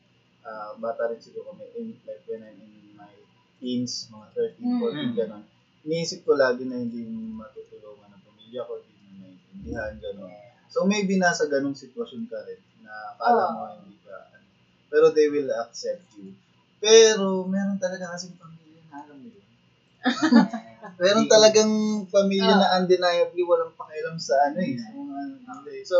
[0.48, 3.12] ah, bata rin siguro kami, in, like, when I'm in my
[3.60, 4.28] teens, mga
[4.58, 5.18] 13, 14, Mm.
[5.20, 5.44] gano'n.
[5.86, 7.02] Iniisip ko lagi na hindi
[7.36, 10.32] matutulungan ng pamilya ko, hindi mo naiintindihan, gano'n.
[10.72, 14.48] So, maybe nasa ganong sitwasyon ka rin, na akala mo hindi ka, ano,
[14.88, 16.32] pero they will accept you.
[16.80, 19.46] Pero, meron talaga kasing pamilya na alam mo yun.
[20.98, 21.72] meron talagang
[22.08, 24.76] pamilya na undeniably walang pakialam sa ano eh.
[24.76, 25.84] Sa mga, ano eh.
[25.84, 25.96] so,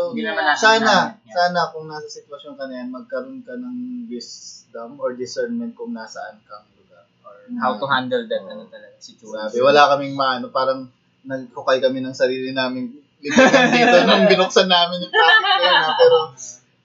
[0.56, 3.76] sana, sana kung nasa sitwasyon ka na yan, magkaroon ka ng
[4.06, 7.06] wisdom or discernment kung nasaan kang lugar.
[7.22, 9.50] Or, how to handle that ano talaga situation.
[9.50, 10.90] sabi, wala kaming maano, parang
[11.22, 12.90] nagkukay kami ng sarili namin
[13.74, 15.78] dito nung binuksan namin yung topic na yun.
[15.78, 15.94] ha.
[15.94, 16.18] Pero,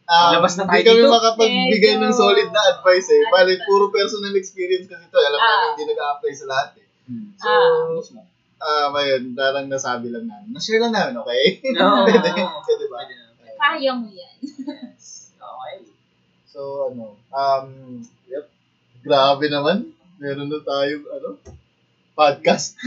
[0.05, 1.09] um, Labas na tayo kami dito.
[1.09, 3.25] makapagbigay ng solid na advice eh.
[3.27, 5.17] Bali, puro personal experience kasi ito.
[5.17, 5.45] Alam Ah.
[5.47, 6.86] namin hindi nag-a-apply sa lahat eh.
[7.07, 7.31] Hmm.
[7.35, 7.87] So, Ah.
[7.93, 8.21] Mismo.
[8.59, 10.51] ah, ayun, darang nasabi lang namin.
[10.51, 11.43] Na-share lang namin, okay?
[11.71, 12.03] No.
[12.05, 12.97] Pwede, pwede ba?
[12.99, 13.25] Pwede na.
[13.57, 14.35] Kaya mo yan.
[14.43, 15.31] Yes.
[15.33, 15.75] Okay.
[16.45, 17.67] So, ano, um,
[18.25, 18.45] yep.
[18.99, 19.91] Grabe naman.
[20.17, 21.29] Meron na tayo, ano,
[22.13, 22.75] podcast.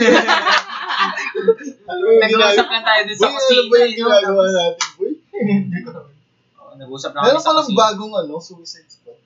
[1.86, 3.62] ano Nag-uusap lang tayo dun sa Boy, ano kusina.
[3.64, 5.12] ba yung ginagawa natin, boy?
[5.62, 6.12] Hindi ko naman.
[6.56, 7.80] oh, nag-usap lang Meron palang kusina.
[7.80, 9.18] bagong, ano, Suicide Squad.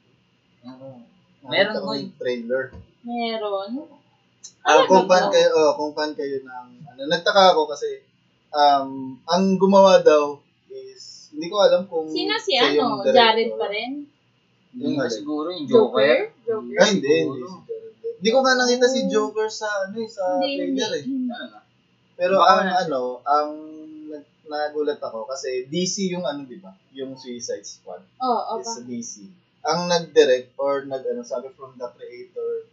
[0.63, 1.99] Nakita Meron, boy.
[1.99, 2.65] yung trailer.
[3.03, 3.71] Meron.
[4.61, 8.01] Ah, kung fan kayo, oh, kung fan kayo ng, ano, nagtaka ako kasi,
[8.49, 13.05] um, ang gumawa daw is, hindi ko alam kung Sino si siya yung ano?
[13.05, 13.15] director.
[13.15, 13.93] Jared pa rin?
[14.71, 15.13] Hindi Yung ba alin?
[15.13, 15.93] siguro yung Joker?
[15.93, 16.19] Joker?
[16.43, 16.77] Joker?
[16.81, 17.47] Ay, hindi, hindi Siguro.
[17.47, 17.93] si Jared.
[18.15, 20.57] Hindi ko nga nakita si Joker sa, ano eh, sa Hindi, hindi.
[20.81, 21.05] trailer eh.
[21.29, 21.59] Talaga.
[22.15, 22.79] Pero Baka ang siya.
[22.81, 23.51] ano, ang
[24.09, 26.73] nag- nagulat ako kasi DC yung ano, di ba?
[26.95, 28.01] Yung Suicide Squad.
[28.17, 29.13] Oo, oh, is sa DC.
[29.63, 32.65] Ang nag-direct or nag ano, sabi from the creator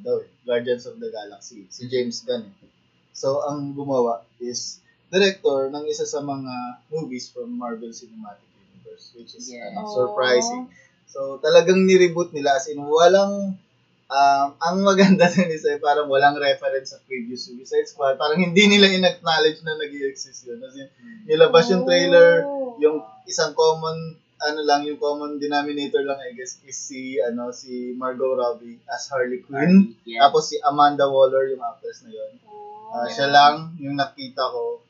[0.00, 2.68] daw eh, Guardians of the Galaxy, si James Gunn eh.
[3.12, 4.80] So ang gumawa is
[5.10, 6.52] director ng isa sa mga
[6.88, 9.74] movies from Marvel Cinematic Universe which is Yes.
[9.74, 9.92] ano, Oh.
[9.92, 10.70] surprising.
[11.10, 13.58] So talagang ni-reboot nila as in walang
[14.06, 18.14] um, ang maganda dun is eh, parang walang reference sa previous Suicide Squad.
[18.16, 20.62] Parang hindi nila in-acknowledge na nag exist yun.
[20.62, 20.86] As in,
[21.26, 22.78] nilabas yung trailer, Oh.
[22.78, 27.92] yung isang common ano lang yung common denominator lang I guess is si ano si
[27.92, 29.92] Margot Robbie as Harley Quinn.
[30.08, 30.26] Yeah.
[30.26, 32.32] tapos si Amanda Waller yung actress na yun.
[32.48, 32.90] Oh.
[32.90, 34.80] Ah, siya lang yung nakita ko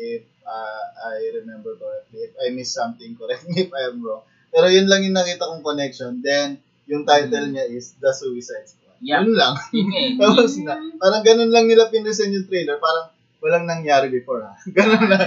[0.00, 2.28] if ah, I remember correctly.
[2.28, 4.24] If I miss something correct me if I am wrong.
[4.54, 6.24] Pero yun lang yung nakita kong connection.
[6.24, 8.98] Then yung title niya is The Suicide Squad.
[9.04, 9.20] Yeah.
[9.20, 9.54] yun lang.
[9.74, 10.16] Eh.
[10.16, 10.80] tapos na.
[10.96, 12.80] Parang ganun lang nila pinresent yung trailer.
[12.80, 13.12] Parang
[13.44, 15.20] walang nangyari before ha ganun lang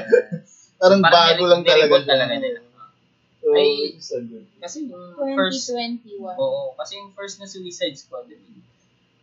[0.81, 2.59] parang, Parang bago lang talaga talaga nila.
[3.47, 3.95] So, Ay.
[4.59, 6.19] Kasi yung first, 2021.
[6.35, 8.59] oo, kasi yung first na Suicide Squad, I mean,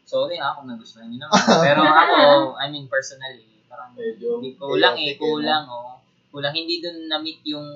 [0.02, 1.36] sorry ha kung nagustuhan nyo naman.
[1.66, 6.00] Pero ako, I mean, personally, parang Medyo hindi kulang eh, kulang, oh.
[6.32, 7.68] Kulang, hindi dun na-meet yung,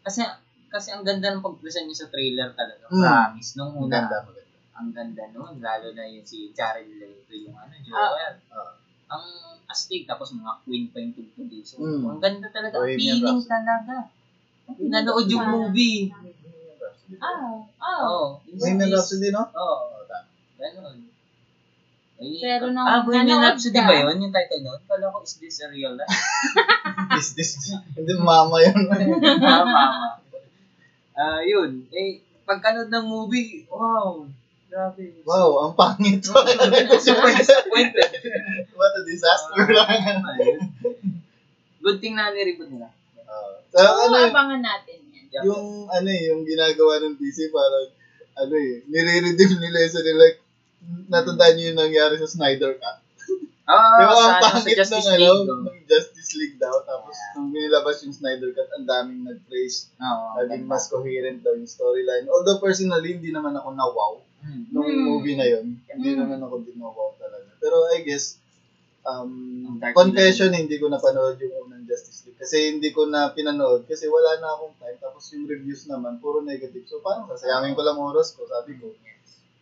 [0.00, 0.24] kasi,
[0.66, 2.96] kasi ang ganda ng pag-present niya sa trailer talaga, Mm.
[2.98, 4.56] promise, nung Ang una, ganda, maganda.
[4.72, 7.84] ang ganda nun, lalo na yung si Jared Leto, yung ano, Ah.
[7.84, 8.34] Joel.
[8.48, 8.72] Ah.
[9.12, 9.24] ang
[9.66, 11.60] astig, tapos mga queen pa yung tugtog eh.
[11.60, 12.00] So, Mm.
[12.08, 13.52] ang ganda talaga, ang Bohemian feeling Rhapsody.
[13.52, 13.96] talaga.
[14.78, 15.52] Nanood yung Ah.
[15.52, 16.08] movie.
[17.20, 17.66] Ah, oh.
[17.82, 18.24] Oo.
[18.56, 19.44] Bohemian Rhapsody, no?
[19.44, 19.76] Oo.
[19.92, 20.26] Oo, tama.
[20.56, 20.98] Ganon.
[22.38, 24.22] Pero nung ah, Bohemian nanood Rhapsody ka- ba yun?
[24.22, 24.80] Yung title nun?
[24.86, 26.08] Kala ko, is this a real life?
[27.12, 27.50] Is this,
[27.98, 28.88] hindi mama yun.
[28.88, 29.82] ah, mama.
[31.12, 31.84] Ah, yun.
[31.92, 34.24] Eh, pagkanood ng movie, wow.
[34.72, 35.04] Grabe.
[35.28, 36.24] wow, ang pangit.
[36.24, 38.08] Super disappointed.
[38.72, 40.24] What a disaster lang.
[40.24, 40.64] Ayun.
[41.76, 42.88] Good thing na nireboot nila.
[43.72, 45.26] Uh, so, Oo, ano, eh, abangan natin yan.
[45.32, 45.44] Yeah.
[45.48, 47.88] yung ano eh, yung ginagawa ng DC parang
[48.34, 50.38] ano eh, nire-redeem nila yung sarili like
[51.08, 52.98] natandaan niyo yung nangyari sa Snyder Cut.
[53.64, 55.48] Ah, yung ang ano, sa pangit Justice ng, ano, League.
[55.48, 55.60] oh.
[55.64, 56.74] ng Justice League daw.
[56.82, 59.88] Tapos nung binilabas yung Snyder Cut, ang daming nag-praise.
[59.96, 60.42] Oo.
[60.42, 62.26] Naging mas coherent daw yung storyline.
[62.26, 64.66] Although personally, hindi naman ako na-wow Hmm.
[64.68, 65.06] nung Hmm.
[65.06, 65.78] movie na yun.
[65.86, 66.26] Hindi Hmm.
[66.26, 67.46] naman ako din na-wow talaga.
[67.56, 68.42] Pero I guess,
[69.06, 72.21] um, confession, hindi ko napanood yung unang Justice.
[72.42, 74.98] Kasi hindi ko na pinanood kasi wala na akong time.
[74.98, 76.82] Tapos yung reviews naman, puro negative.
[76.84, 78.90] So parang sasayangin ko lang oras ko, sabi ko.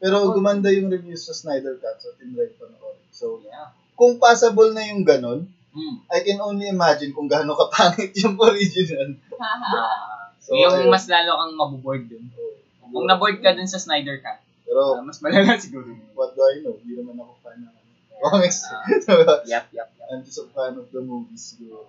[0.00, 3.04] Pero gumanda yung reviews sa Snyder Cut, so tinry ko panoorin.
[3.12, 3.68] So, Yeah.
[3.92, 6.02] kung possible na yung ganon, Hmm.
[6.10, 9.12] I can only imagine kung gaano kapangit yung original.
[10.40, 10.88] So, yung ayun.
[10.88, 12.26] mas lalo kang mabuboard dun.
[12.90, 16.64] Kung naboard ka dun sa Snyder Cut, Pero, ah, mas malala siguro what do I
[16.64, 16.74] know?
[16.80, 17.76] Hindi naman ako fan ng
[18.18, 18.64] comics.
[19.04, 19.14] So,
[19.46, 20.08] Yap, yap, yap.
[20.08, 21.54] I'm just a fan of the movies.
[21.54, 21.86] siguro.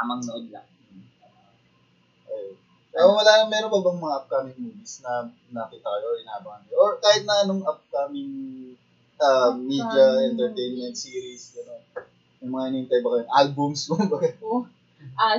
[0.00, 0.64] Tamang nood lang.
[2.24, 2.56] Ayun.
[2.88, 6.76] Pero wala, meron pa bang mga upcoming movies na nakita kayo or inaabangan kayo?
[6.80, 8.32] Or kahit na anong upcoming
[9.20, 11.82] uh, media, Upcoming entertainment series, gano'n.
[12.40, 13.24] Yung mga hinihintay ba kayo?
[13.28, 14.36] Albums mo ba kayo?
[14.40, 14.64] Oh,
[15.20, 15.36] ah,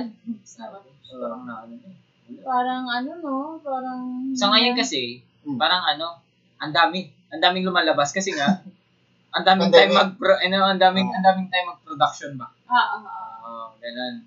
[1.12, 1.96] Parang na ano eh.
[2.40, 4.30] parang ano no, parang...
[4.38, 5.58] Sa ngayon kasi, Hmm.
[5.58, 6.22] parang ano,
[6.62, 7.10] ang dami.
[7.34, 8.62] Ang daming lumalabas kasi nga,
[9.34, 11.14] ang daming time mag ano, ang daming Oh.
[11.18, 12.46] ang daming time mag-production ba.
[12.70, 13.36] Ah, ah, ah.
[13.42, 14.22] Ah, ganun.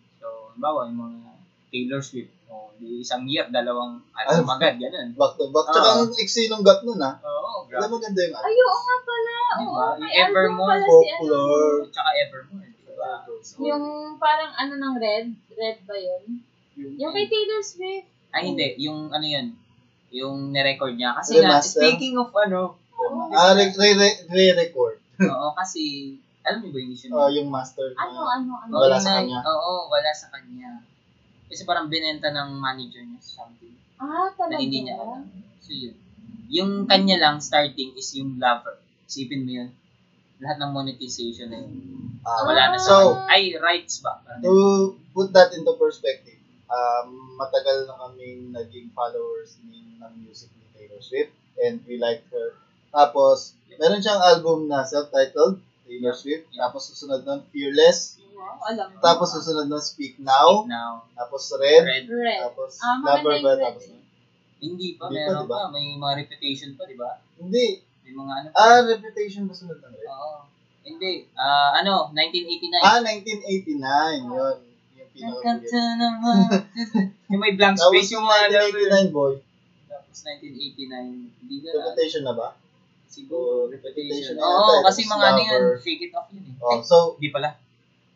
[0.56, 1.20] Halimbawa, yung mga
[1.68, 5.12] Taylor Swift, oh, di isang year, dalawang album agad, ganun.
[5.12, 5.68] Back to back.
[5.68, 5.96] Tsaka Ah.
[6.00, 7.20] ang iksi nung gat nun ah.
[7.20, 7.92] Oo, Alam grabe.
[7.92, 8.48] mo ganda yung album.
[8.48, 9.36] Ay, oo nga pala.
[9.36, 9.60] Diba?
[9.60, 11.20] Oo, Yung may album Evermore, pala si ano.
[11.20, 11.84] Folklore.
[11.92, 13.12] Tsaka Evermore, diba?
[13.44, 13.84] So, Yung
[14.16, 15.26] parang ano ng Red?
[15.52, 16.24] Red ba yun?
[16.96, 18.08] Yung kay Taylor Swift.
[18.32, 19.48] ay hindi, yung ano yun,
[20.10, 21.12] yung nirecord niya.
[21.14, 21.80] Kasi nga, Remaster?
[21.82, 23.28] speaking of ano, Oo.
[23.30, 24.96] Ah, re- re- re- re-record.
[25.22, 26.16] oo, kasi,
[26.46, 27.36] alam mo ba yung Ah, niya?
[27.36, 27.88] yung master.
[27.96, 28.74] Ano, ano, ano?
[28.78, 29.42] Wala sa kanya.
[29.42, 30.86] Oo, wala sa kanya.
[31.46, 34.54] Kasi parang binenta ng manager niya something Ah, talaga.
[34.54, 35.26] na hindi niya alam.
[35.60, 35.96] So yun.
[36.48, 38.78] Yung kanya lang starting is yung lover.
[39.06, 39.70] Isipin mo yun.
[40.38, 41.74] Lahat ng monetization na yun.
[42.22, 44.22] Ah, Wala na So, sa Ay, rights ba?
[44.22, 44.54] Parang to
[45.12, 46.38] put that into perspective,
[46.68, 52.26] um, matagal na kaming naging followers ni, ng music ni Taylor Swift and we like
[52.30, 52.58] her.
[52.92, 56.50] Tapos, meron siyang album na self-titled, Taylor Swift.
[56.52, 58.18] Tapos susunod nun, Fearless.
[58.36, 58.98] Wow, alam mo.
[59.00, 60.66] Tapos susunod nun, Speak Now.
[60.66, 61.06] now.
[61.14, 61.86] Tapos Red.
[61.86, 62.06] Red.
[62.06, 62.40] Red.
[62.44, 63.52] Tapos Ah, Lover ba?
[63.54, 64.02] Red Tapos eh.
[64.58, 65.56] Hindi pa, Hindi pa, meron diba?
[65.56, 65.70] pa.
[65.70, 67.22] May mga reputation pa, di ba?
[67.38, 67.68] Hindi.
[68.04, 68.58] May mga ano pa.
[68.58, 70.08] Ah, Reputation ba sunod ng Red?
[70.08, 70.38] Oo.
[70.86, 71.14] Hindi.
[71.34, 72.82] Ah, ano, 1989.
[72.82, 74.26] Ah, 1989.
[74.26, 74.58] Yun.
[75.16, 76.36] Yung pinaka
[77.40, 78.84] may blank space yung mga lover.
[78.92, 79.34] 1989, boy.
[79.88, 81.40] Tapos 1989.
[81.40, 82.48] Hindi ka Reputation na ba?
[83.16, 84.36] Siguro, Oh, reputation.
[84.36, 86.56] Reputation Oo, eh, kasi mga ano yan, shake it off yun eh.
[86.60, 87.50] Oh, Ay, so, Hindi pala.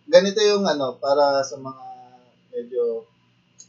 [0.06, 1.84] ganito yung ano, para sa mga
[2.52, 3.08] medyo,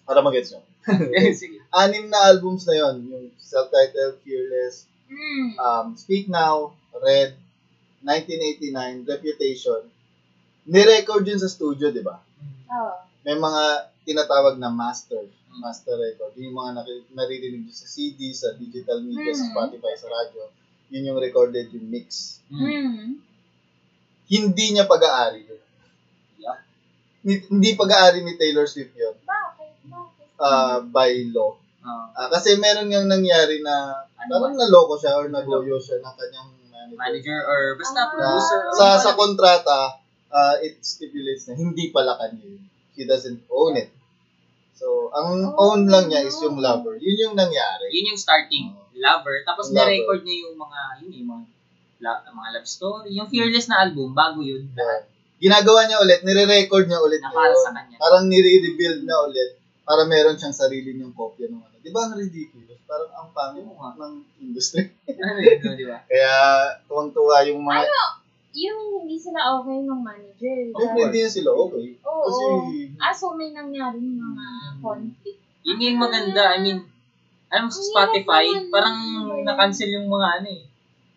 [0.02, 0.62] para mag-gets nyo.
[1.36, 1.62] Sige.
[1.70, 5.58] Anim na albums na yon yung self-titled, Fearless, Mm.
[5.58, 7.34] um, Speak Now, Red,
[8.00, 8.70] 1989,
[9.04, 9.82] Reputation.
[10.64, 12.18] Ni-record yun sa studio, di ba?
[12.68, 12.94] Oh.
[13.20, 13.62] May mga
[14.04, 16.30] tinatawag na master, master record.
[16.34, 16.70] Yun yung mga
[17.10, 19.52] naririnig nyo sa CD, sa digital media, sa Mhm.
[19.52, 20.42] Spotify, sa radyo.
[20.90, 22.38] Yun yung recorded, yung mix.
[22.46, 22.60] Mm.
[22.60, 23.10] Mm.
[24.28, 25.62] Hindi niya pag-aari yun.
[26.36, 26.58] Yeah.
[27.22, 29.14] Ni- Hindi pag-aari ni Taylor Swift yun.
[29.20, 29.70] Bakit?
[29.86, 30.26] Bakit?
[30.36, 31.58] uh, by law.
[31.80, 36.12] Ah, Ah, kasi meron nga nangyari na Ano parang naloko siya or nagoyo siya ng
[36.12, 36.98] kanyang manager.
[36.98, 38.08] manager or basta Ah.
[38.08, 38.60] producer.
[38.60, 39.00] or Sa ano.
[39.00, 39.78] sa kontrata,
[40.28, 42.62] uh, it stipulates na hindi pala kanya yun.
[42.92, 43.88] He doesn't own it.
[44.72, 46.96] So, ang Oh, own lang niya is yung lover.
[46.96, 47.88] Yun yung nangyari.
[47.90, 48.76] Yun yung starting.
[49.00, 49.36] Lover.
[49.48, 49.88] Tapos Lover.
[49.88, 51.44] na-record niya yung mga, yun yung mga,
[52.04, 53.10] la, mga love story.
[53.16, 54.68] Yung Fearless na album, bago yun.
[54.76, 55.08] Yeah.
[55.40, 57.96] Ginagawa niya ulit, nire-record niya ulit Na para sa kanya.
[57.96, 59.56] Parang nire-rebuild na ulit
[59.88, 61.76] para meron siyang sarili niyang kopya ng ano.
[61.80, 62.76] Di ba ang ridiculous?
[62.84, 63.96] Parang ang pangit nga.
[63.96, 64.92] ng industry.
[65.24, 66.04] ano yun, di ba?
[66.04, 66.32] Kaya
[66.84, 67.88] tuwang-tuwa yung mga...
[68.50, 70.58] Yung hindi sila okay ng manager.
[70.76, 71.86] Siyempre, hindi na sila okay.
[72.04, 72.22] Oo.
[72.26, 72.44] Kasi,
[73.00, 74.46] Ah, so may nangyaring mga
[74.84, 75.40] conflict.
[75.64, 76.52] Yun yung maganda.
[76.52, 76.84] I mean,
[77.50, 78.96] alam mo sa Spotify, parang
[79.42, 80.62] na-cancel yung mga ano eh.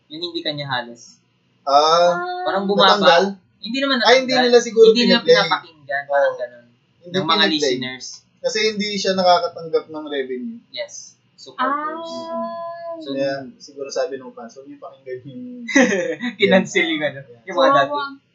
[0.10, 1.22] Yung hindi kanya halos.
[1.64, 2.98] ah, Parang bumaba.
[2.98, 3.24] natanggal?
[3.58, 5.40] Hindi naman Ay, hindi nila siguro Hindi nila piniplay.
[5.40, 6.04] pinapakinggan.
[6.06, 6.38] Parang Oo.
[6.38, 6.66] ganun.
[7.00, 7.54] Hindi Ng mga piniplay.
[7.72, 8.06] listeners.
[8.44, 10.60] Kasi hindi siya nakakatanggap ng revenue.
[10.70, 11.16] Yes.
[11.34, 12.12] Supporters.
[12.12, 15.66] Ah, So, Kaya siguro sabi nung fans, huwag niyo pakinggan yung...
[16.40, 17.20] kinancel yung ano.
[17.44, 17.92] Yung mga dati.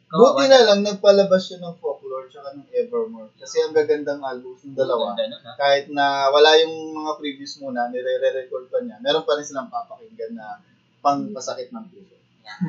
[0.09, 3.29] Buti na lang, nagpalabas siya ng Folklore tsaka ng Evermore.
[3.37, 5.13] Kasi ang gagandang album ng dalawa.
[5.13, 5.53] Ganda nun, ha?
[5.53, 10.33] Kahit na wala yung mga previous muna, nire-record pa niya, meron pa rin silang papakinggan
[10.33, 10.57] na
[11.05, 12.17] pang pasakit ng puso.
[12.41, 12.59] Yan.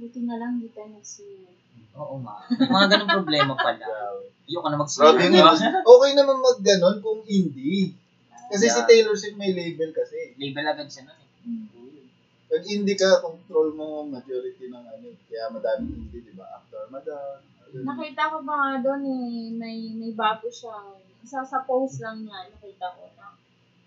[0.00, 1.52] Buti na lang di tayo nagsiyo.
[1.96, 2.44] Oo nga.
[2.52, 3.84] May mga ganong problema pala.
[3.84, 4.24] Grabe.
[4.46, 5.14] Ayoko na Grabe mag-swear.
[5.18, 5.82] nga.
[5.82, 7.92] Okay naman mag ganon kung indie.
[8.46, 8.80] Kasi si.
[8.86, 10.36] Taylor Swift may label kasi.
[10.38, 11.28] Label agad siya nun eh.
[12.46, 15.06] Pag indie ka, control mo majority ng ano.
[15.26, 16.46] Kaya madaming indie, di ba?
[16.52, 17.42] After Madan.
[17.76, 22.46] Nakita ko ba nga doon eh, may, may bago siyang, isa sa post lang niya,
[22.48, 23.34] nakita ko na.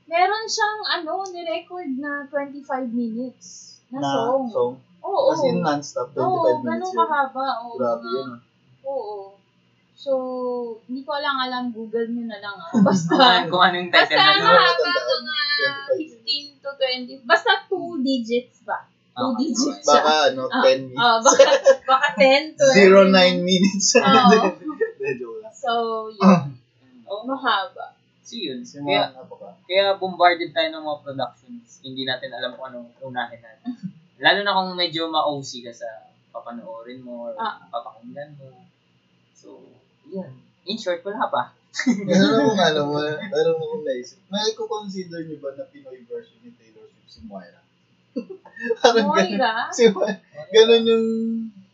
[0.05, 3.47] Meron siyang ano, ni-record na 25 minutes
[3.89, 4.45] na, Na song.
[4.51, 4.73] song.
[4.99, 5.31] Oo.
[5.31, 6.97] As in non-stop, 25 Oo, minutes ganun yun.
[6.99, 7.45] kahaba.
[7.63, 8.27] Oo, Grabe mga- yun.
[8.29, 8.39] ah.
[8.85, 9.15] Oo.
[9.95, 10.11] So,
[10.85, 12.71] hindi ko lang alam, Google nyo na lang ah.
[12.87, 14.43] Basta, Kung ano yung title basta na nun.
[14.45, 15.78] mahaba Tandaan, mga 25 15 to
[16.89, 17.21] 20.
[17.23, 18.89] Basta 2 digits ba?
[19.13, 19.37] 2 Okay.
[19.45, 20.01] digits siya.
[20.01, 20.97] Baka ano, Ah, 10 minutes.
[20.97, 21.43] Oh, baka,
[21.85, 23.13] baka 10 to 09
[23.43, 23.87] minutes.
[23.95, 24.21] Wala.
[25.59, 25.71] So,
[26.07, 26.55] yun.
[27.03, 27.23] Oo.
[27.25, 27.91] mahaba.
[28.21, 28.61] So yun.
[28.61, 29.11] Kasi Kaya,
[29.65, 31.81] kaya bombarded tayo ng mga productions.
[31.81, 33.73] Hindi natin alam kung anong unahin natin.
[34.23, 35.89] Lalo na kung medyo ma-OC ka sa
[36.29, 37.59] papanoorin mo or Ah.
[37.67, 38.53] papakinggan mo.
[39.33, 39.59] So,
[40.05, 40.31] yun.
[40.63, 41.43] In short, wala pa.
[41.97, 42.81] Meron akong ano,
[43.25, 44.19] meron akong naisip.
[44.29, 46.78] May consider niyo ba na Pinoy version ni Taylor
[47.09, 47.59] si Moira?
[48.79, 49.09] parang ganun.
[49.09, 49.53] Moira?
[49.69, 50.15] Si Moira.
[50.49, 51.05] Ganun yung,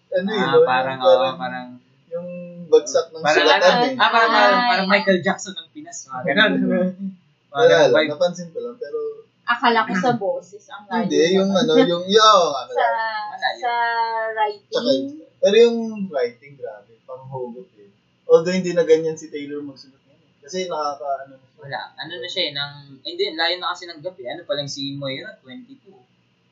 [0.09, 0.63] ano yun, Ah, no?
[0.63, 1.67] parang, yung, oo, parang, parang,
[2.07, 2.27] yung
[2.67, 3.93] bagsak ng parang, sulatan ano, eh.
[3.95, 5.97] ah, parang, parang, parang Michael Jackson ng Pinas.
[6.05, 6.51] Mga ganun.
[7.51, 8.11] Wala ganun lang, vibe.
[8.11, 8.99] napansin ko lang, pero
[9.45, 11.05] Akala ko sa boses ang layo.
[11.05, 12.85] hindi, yung ano, yung, yung, oo nga, sa,
[13.29, 13.53] Malayo.
[13.53, 13.71] sa
[14.01, 15.21] Tsaka, writing.
[15.37, 15.77] pero yung
[16.09, 17.93] writing, grabe, pang hugot eh.
[18.25, 20.33] Although hindi na ganyan si Taylor magsulat ngayon.
[20.41, 21.35] Kasi nakaka, ano.
[21.59, 21.81] Wala.
[21.95, 24.27] Ano na siya eh, ng, hindi, layo na kasi ng gabi.
[24.27, 25.91] Ano pa lang si Moira, 22.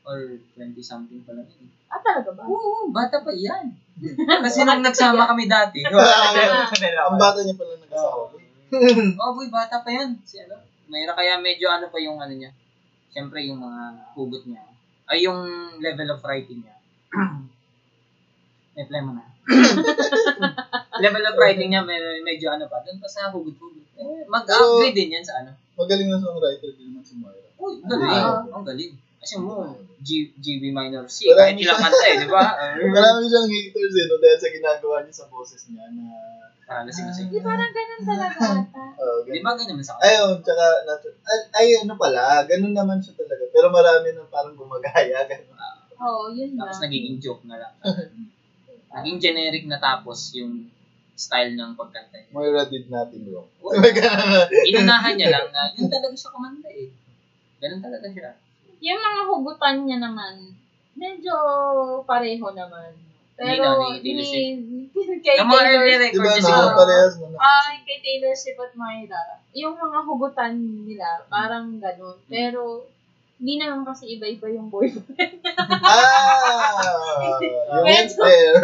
[0.03, 0.19] Or
[0.59, 1.71] 20 something pa lang yun.
[1.93, 2.43] Ah, talaga ba?
[2.43, 3.69] Oo, bata pa yan.
[4.43, 5.85] Kasi nung nagsama kami dati.
[5.87, 8.33] Ang bata niya pala nag-asawa.
[9.21, 10.17] Oh, boy, bata pa yan.
[10.25, 10.57] Si ano?
[10.89, 12.49] Mayra kaya medyo ano pa yung ano niya.
[13.13, 14.65] Siyempre yung mga hugot niya.
[15.05, 15.39] Ay, yung
[15.77, 16.75] level of writing niya.
[18.73, 19.23] Reply mo na.
[21.05, 22.81] level of writing niya, may, medyo ano pa.
[22.81, 23.82] Doon pa sa hugot-hugot.
[23.93, 25.53] Eh, mag-upgrade din yan sa ano.
[25.77, 27.49] Magaling na songwriter din naman si Moira.
[27.57, 28.09] Uy, galing.
[28.09, 28.41] Ah.
[28.49, 28.93] Ang galing.
[29.23, 31.31] Kasi mo, G, GB minor C.
[31.31, 32.43] Kahit ilang kanta eh, di ba?
[32.95, 34.19] Marami siyang haters eh, no?
[34.19, 36.05] Dahil sa ginagawa niya sa boses niya na...
[36.67, 37.27] Para lasing lasing.
[37.31, 38.83] Di parang ganun talaga ata.
[39.03, 39.43] Oh, Di ganun.
[39.43, 40.07] ba ganyan naman sa kanya?
[40.11, 40.65] Ayun, tsaka,
[41.27, 43.43] ay, ay, ano pala, ganun naman siya talaga.
[43.51, 45.59] Pero marami na parang gumagaya, ganun.
[46.03, 46.67] Oo, yun na.
[46.67, 47.73] Tapos nagiging joke na lang.
[48.91, 50.67] Naging generic na tapos yung
[51.13, 52.33] style ng pagkanta niya.
[52.33, 53.49] Moira did nothing wrong.
[53.61, 54.47] Ganun.
[54.49, 56.89] Inunahan niya lang na yun talaga siya kumanda eh.
[57.61, 58.31] Ganun talaga siya.
[58.83, 60.35] Yung mga hugutan niya naman,
[60.97, 61.33] medyo
[62.03, 62.91] pareho naman.
[63.33, 64.13] Hindi Pero, na, ni
[65.25, 66.45] kay Yung mga early record ba, niya no?
[66.45, 66.77] siguro.
[66.77, 67.27] Parehas na.
[67.41, 69.23] ay, kay Taylor Swift at Moira,
[69.57, 70.53] yung mga hugutan
[70.85, 72.17] nila, parang ganun.
[72.29, 72.85] Pero,
[73.43, 75.43] hindi naman kasi iba-iba yung boyfriend.
[75.83, 76.79] Ah!
[77.43, 78.55] You went there.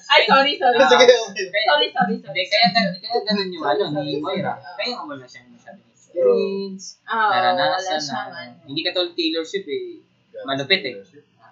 [0.00, 0.78] Ay, sorry, sorry.
[0.80, 0.88] Ah.
[0.88, 1.44] Sige, okay.
[1.44, 2.42] Kaya, Sorry, sorry, sorry.
[2.42, 4.56] kaya, ganun- kaya ganun yung ano ni Moira.
[4.56, 6.96] Kaya nga wala siyang masyadong experience.
[7.04, 8.32] Ah, wala naranasan na.
[8.32, 8.56] ano.
[8.64, 10.00] Hindi ka tulad Taylor Swift eh.
[10.42, 10.96] Malupit eh.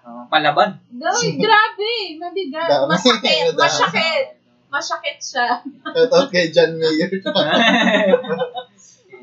[0.03, 0.81] Uh, palaban.
[0.91, 2.89] Ay, grabe, mabigat.
[2.89, 4.25] Masakit, masakit.
[4.67, 5.61] Masakit siya.
[5.61, 7.13] Shout out kay John Mayer.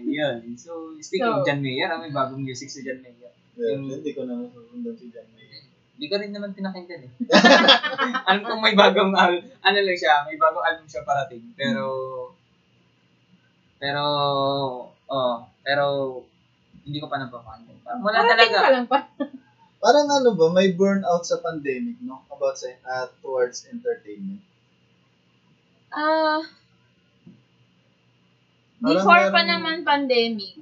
[0.10, 0.38] Yun.
[0.56, 3.34] So, speaking So- of John Mayer, ah, may bagong music si John Mayer.
[3.60, 5.68] Yeah, Hindi ko na nasusundan si John Mayer.
[5.94, 7.12] Hindi ko rin naman pinakinggan eh.
[8.32, 11.44] Alam kong may bagong al- ano lang siya, may bagong album siya parating.
[11.54, 11.84] Pero,
[13.78, 14.04] pero,
[15.06, 15.84] oh, pero,
[16.82, 18.00] hindi ko pa napapakinggan.
[18.00, 18.58] Wala Parating talaga.
[18.58, 19.00] ka lang pa.
[19.84, 22.24] Parang ano ba, may burnout sa pandemic, no?
[22.30, 24.40] About sa, uh, towards entertainment.
[25.90, 26.44] Ah,
[28.78, 30.56] Parang before pa meron- naman pandemic,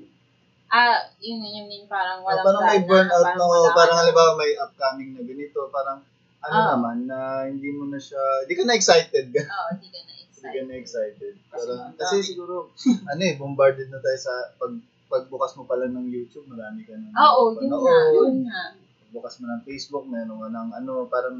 [0.69, 4.51] ah, yun yun yun, parang Ah, walang parang may burnout parang no, parang halimbawa may
[4.53, 5.99] upcoming na ganito, parang
[6.39, 6.67] ano Ah.
[6.73, 9.41] naman na hindi mo na siya, hindi ka na excited ka.
[9.41, 10.63] Oo, hindi ka na Hindi ka excited.
[10.63, 11.33] na excited.
[11.33, 12.27] Kasi, Parang, ang kasi dami.
[12.27, 12.55] siguro,
[13.11, 14.73] ano eh, bombarded na tayo sa pag
[15.07, 17.09] pagbukas mo pala ng YouTube, marami ka na.
[17.25, 18.13] Oo, yun nga, napapanood.
[18.13, 18.61] yun nga.
[19.01, 21.39] Pagbukas mo ng Facebook, meron ka ng ano, parang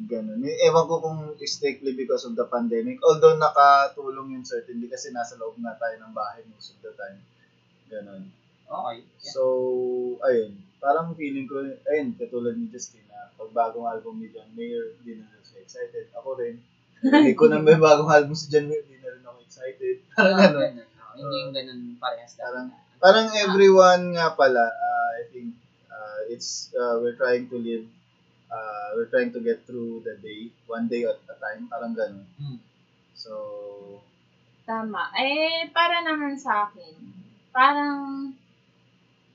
[0.00, 0.38] ganun.
[0.40, 3.02] Eh, Ewan ko kung strictly because of the pandemic.
[3.02, 7.18] Although nakatulong yun certainly kasi nasa loob na tayo ng bahay most of the time.
[7.90, 8.22] Ganun.
[8.64, 8.96] Okay.
[9.02, 9.32] Yeah.
[9.34, 9.42] So,
[10.22, 10.50] ayun.
[10.78, 15.28] Parang feeling ko, ayun, katulad ni Justina, pag bagong album ni John Mayer, hindi na
[15.28, 16.08] rin siya excited.
[16.14, 16.56] Ako rin.
[17.02, 19.96] Hindi ko na may bagong album si John Mayer, hindi na rin ako excited.
[20.14, 20.58] Parang Ah, ano.
[20.58, 20.86] ganun.
[20.86, 22.72] Oo, Hindi yung ganun parehas Parang-.
[22.96, 25.52] Parang everyone nga pala, ah, I think,
[25.90, 27.84] ah, it's uh, we're trying to live
[28.46, 32.26] uh, we're trying to get through the day one day at a time parang ganun
[32.34, 32.58] Hmm.
[33.12, 33.32] so
[34.62, 35.10] Tama.
[35.12, 36.94] Eh, para naman sa akin,
[37.50, 38.30] parang,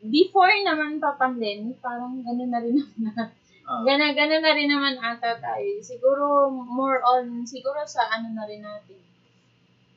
[0.02, 3.30] before naman pa pandemic, parang gano'n na rin naman.
[3.66, 5.70] ah, Gana, gana na rin naman ata tayo.
[5.82, 9.00] Siguro, more on, siguro sa ano na rin natin.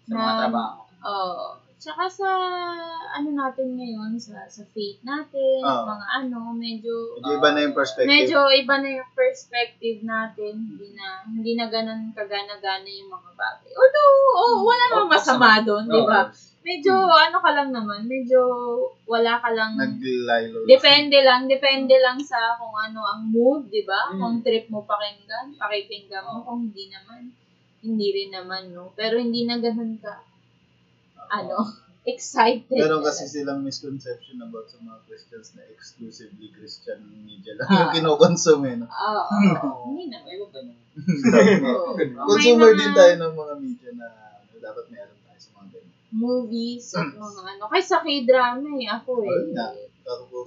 [0.09, 0.79] Sa mga Na- trabaho.
[1.05, 1.49] Oo.
[1.79, 2.27] Tsaka sa,
[3.15, 5.87] ano natin ngayon, sa, sa faith natin, Oo.
[5.87, 10.53] mga ano, medyo, medyo iba na yung perspective medyo iba na yung perspective natin.
[10.59, 13.71] Hindi na, hindi na ganun kagana-gana yung mga bagay.
[13.71, 16.27] Although, oh, wala namang masama doon, di ba?
[16.69, 18.41] Medyo, ano ka lang naman, medyo
[19.09, 24.13] wala ka lang, naglilo depende lang, depende lang sa kung ano ang mood, di ba?
[24.13, 24.21] Mm.
[24.21, 27.33] Kung trip mo pakinggan, pakikinggan mo, kung hindi naman,
[27.81, 28.93] hindi rin naman, no?
[28.93, 30.21] Pero hindi na ganun ka,
[31.33, 32.73] ano, excited.
[32.73, 37.77] Meron kasi silang misconception about sa mga Christians na exclusively Christian media lang Ah.
[37.85, 38.65] yung kinokonsume.
[38.73, 38.87] Eh, no?
[38.89, 39.23] Oo,
[39.69, 39.93] Oo.
[39.93, 40.79] hindi wag ganun.
[41.69, 41.93] Oo.
[42.29, 44.09] Consumer din tayo ng mga media na
[44.41, 45.98] ano, dapat meron tayo sa mga ganyan.
[46.09, 47.65] Movies at mga ano.
[47.69, 49.53] Kaysa k-drama eh, ako eh.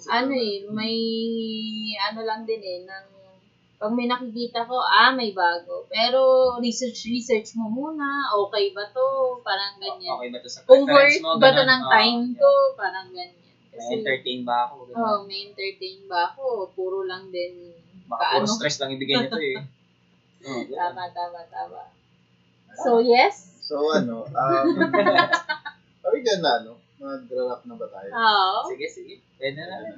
[0.10, 0.96] Ano eh, may
[2.02, 3.06] ano lang din eh, ng
[3.82, 5.90] pag may nakikita ko, ah, may bago.
[5.90, 9.42] Pero research, research mo muna, okay ba to?
[9.42, 10.22] Parang ganyan.
[10.22, 11.42] Okay ba to sa Kung worth mo?
[11.42, 12.38] ba to ng Oo, time yeah.
[12.38, 12.50] ko?
[12.78, 13.42] Parang ganyan.
[13.42, 14.86] May Kasi, entertain ba ako?
[14.86, 15.02] Ganun.
[15.02, 16.70] oh, may entertain ba ako?
[16.78, 17.74] Puro lang din,
[18.06, 18.54] Baka puro kaano?
[18.54, 19.58] stress lang ibigay nito eh.
[20.46, 20.78] Oo, ganun.
[20.78, 21.82] Tama, tama, tama.
[22.86, 23.51] So, yes?
[23.72, 24.66] So ano, um,
[26.04, 26.76] are we dyan na, ano?
[27.00, 28.12] Mag-wrap na ba tayo?
[28.12, 28.68] Oo.
[28.68, 29.16] Sige, sige.
[29.40, 29.96] Pwede na.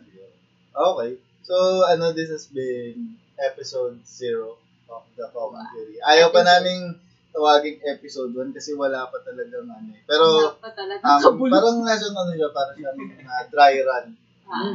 [0.77, 1.17] Okay.
[1.41, 4.61] So, ano, this has been episode 0
[4.93, 5.97] of the Common Theory.
[6.05, 7.01] Ayaw pa naming
[7.33, 10.05] tawaging episode 1 kasi wala pa talagang ano eh.
[10.05, 12.93] Pero, Wala pa talaga um, parang nasa ano siya, parang siya
[13.25, 14.13] na dry run.
[14.53, 14.69] Ah.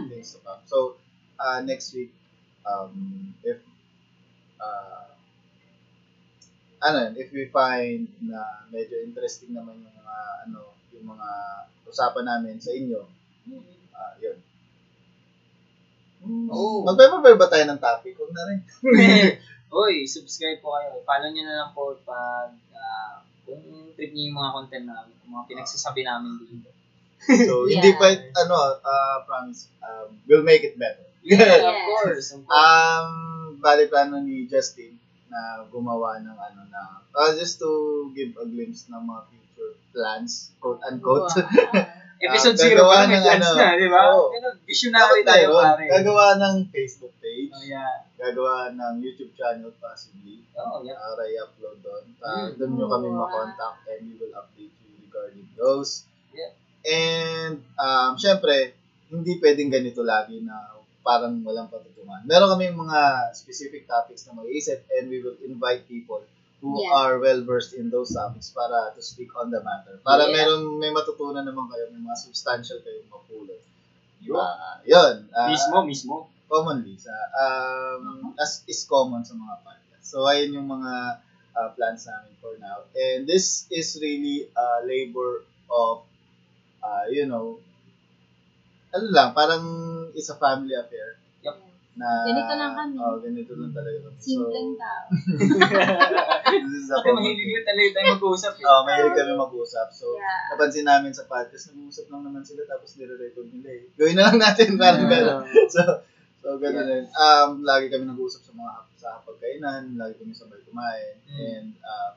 [0.66, 0.98] So,
[1.38, 2.10] uh, next week,
[2.66, 3.62] um, if,
[4.58, 5.07] uh,
[6.78, 10.16] ano yun, if we find na medyo interesting naman yung mga,
[10.46, 10.60] ano,
[10.94, 11.30] yung mga
[11.90, 13.02] usapan namin sa inyo,
[13.94, 14.38] uh, yun.
[16.50, 16.82] Oh.
[16.86, 18.14] Magpe-prepare ba tayo ng topic?
[18.18, 18.58] Huwag na rin.
[19.78, 21.02] Uy, subscribe po kayo.
[21.04, 23.62] Follow nyo na lang po pag ah, kung
[23.94, 26.70] trip nyo yung mga content namin, yung mga pinagsasabi namin dito.
[27.18, 27.82] So, Yeah.
[27.82, 31.02] hindi pa, ano, uh, promise, um, we'll make it better.
[31.26, 31.60] Yes.
[31.66, 32.26] of course.
[32.30, 32.54] Of course.
[32.54, 34.94] Um, bali plano ni Justin
[35.28, 37.68] na gumawa ng ano na, uh, just to
[38.12, 41.32] give a glimpse ng mga future plans, quote unquote.
[42.18, 44.02] Episode ah, 0 gagawa pa lang may ng plans ano, na, di ba?
[44.10, 45.84] Ganun, visionary tayo, pare.
[45.86, 48.02] Gagawa ng Facebook page, Oh, yeah.
[48.18, 50.98] gagawa ng YouTube channel possibly, Oh, yeah.
[50.98, 52.04] para i-upload doon.
[52.18, 52.58] Uh, Mm.
[52.58, 53.22] doon nyo kami Wow.
[53.22, 56.10] makontak and we will update you regarding those.
[56.34, 56.50] Yeah.
[56.82, 58.74] And, um, syempre,
[59.14, 60.74] hindi pwedeng ganito lagi na
[61.08, 62.20] parang walang patutungan.
[62.28, 63.00] Meron kami mga
[63.32, 66.20] specific topics na mag-iisip and we will invite people
[66.60, 66.90] who Yes.
[66.92, 69.96] are well-versed in those topics para to speak on the matter.
[70.04, 70.34] Para Yeah.
[70.36, 73.62] meron, may matutunan naman kayo, may mga substantial kayong mapulot.
[74.20, 74.36] Yun.
[74.36, 75.14] Ah, yun.
[75.32, 76.16] Ah, mismo, mismo.
[76.48, 80.00] commonly sa um as is common sa mga podcast.
[80.00, 81.20] So ayun yung mga
[81.52, 82.88] uh, plans namin for now.
[82.96, 86.08] And this is really a labor of
[86.80, 87.60] uh, you know
[88.88, 89.64] ano lang, parang
[90.16, 91.20] it's a family affair.
[91.44, 91.60] Yup.
[91.98, 92.96] Na, Ganito lang kami.
[92.96, 94.16] Oh, ganito lang talaga kami.
[94.22, 95.04] Simpleng so, tao.
[96.62, 98.64] this is a mahilig lang talaga tayo mag-uusap eh.
[98.64, 99.88] Oh, mahilig kami mag-usap.
[99.92, 100.54] So, Yeah.
[100.54, 103.84] napansin namin sa podcast, nag-uusap lang naman sila tapos nire-record nila eh.
[103.98, 105.44] Gawin na lang natin, parang gano'n.
[105.74, 105.82] so,
[106.40, 107.04] so gano'n din.
[107.12, 111.18] Um, lagi kami nag-uusap sa mga sa pagkainan, lagi kami sabay kumain.
[111.28, 111.38] Mm.
[111.38, 112.10] And, uh,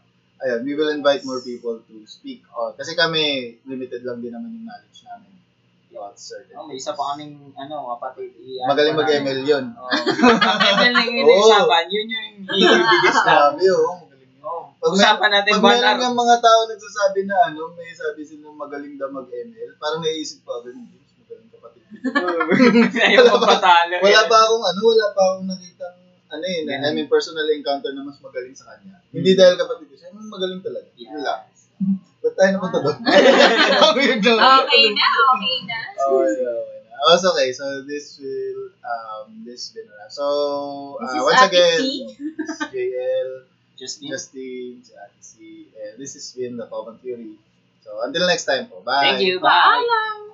[0.46, 2.78] ayun, we will invite more people to speak on.
[2.78, 5.41] Kasi kami, limited lang din naman yung knowledge namin
[5.92, 8.32] about certain Oh, may isa pa kaming ano, kapatid.
[8.38, 9.66] i- Magaling ano, mag-ML yun.
[9.74, 9.92] Oh.
[9.92, 11.44] Ang ML lang yung Oo.
[11.44, 13.34] usapan, yun yung hihigis na.
[13.52, 14.42] Sabi, oh, magaling yun.
[14.42, 16.02] Oh, Pag may- usapan natin Pag one meron hour.
[16.02, 20.58] yung mga tao nagsasabi na ano, may sabi sila magaling daw mag-ML, parang naisip ko
[20.58, 20.88] agad, "Hmm,
[21.20, 21.84] magaling kapatid.
[23.06, 23.68] Ayaw Wala pa-
[24.00, 25.98] wala pa akong ano, wala pa akong nakitang
[26.32, 29.04] ano eh, na- I mean personal encounter na mas magaling sa kanya.
[29.12, 30.88] Hindi dahil kapatid ko siya, "Hmm, magaling talaga.
[30.96, 31.12] Yeah.
[31.14, 31.34] Wala.
[32.22, 32.98] Ba't tayo napunta doon?
[33.98, 34.42] Weird naman.
[34.62, 35.80] Okay na, okay na.
[35.98, 36.96] Okay, okay na.
[37.02, 37.50] Oh, it's okay.
[37.50, 40.14] So this will um this been around.
[40.14, 40.26] So
[41.02, 41.82] uh, once again,
[42.38, 43.30] this is JL,
[43.74, 44.08] Justin.
[44.14, 44.86] Justin,
[45.18, 47.42] si and this has been the Common Theory.
[47.82, 48.86] So until next time po.
[48.86, 49.18] Bye.
[49.18, 49.42] Thank you.
[49.42, 49.50] Bye.
[49.50, 50.31] Paalam!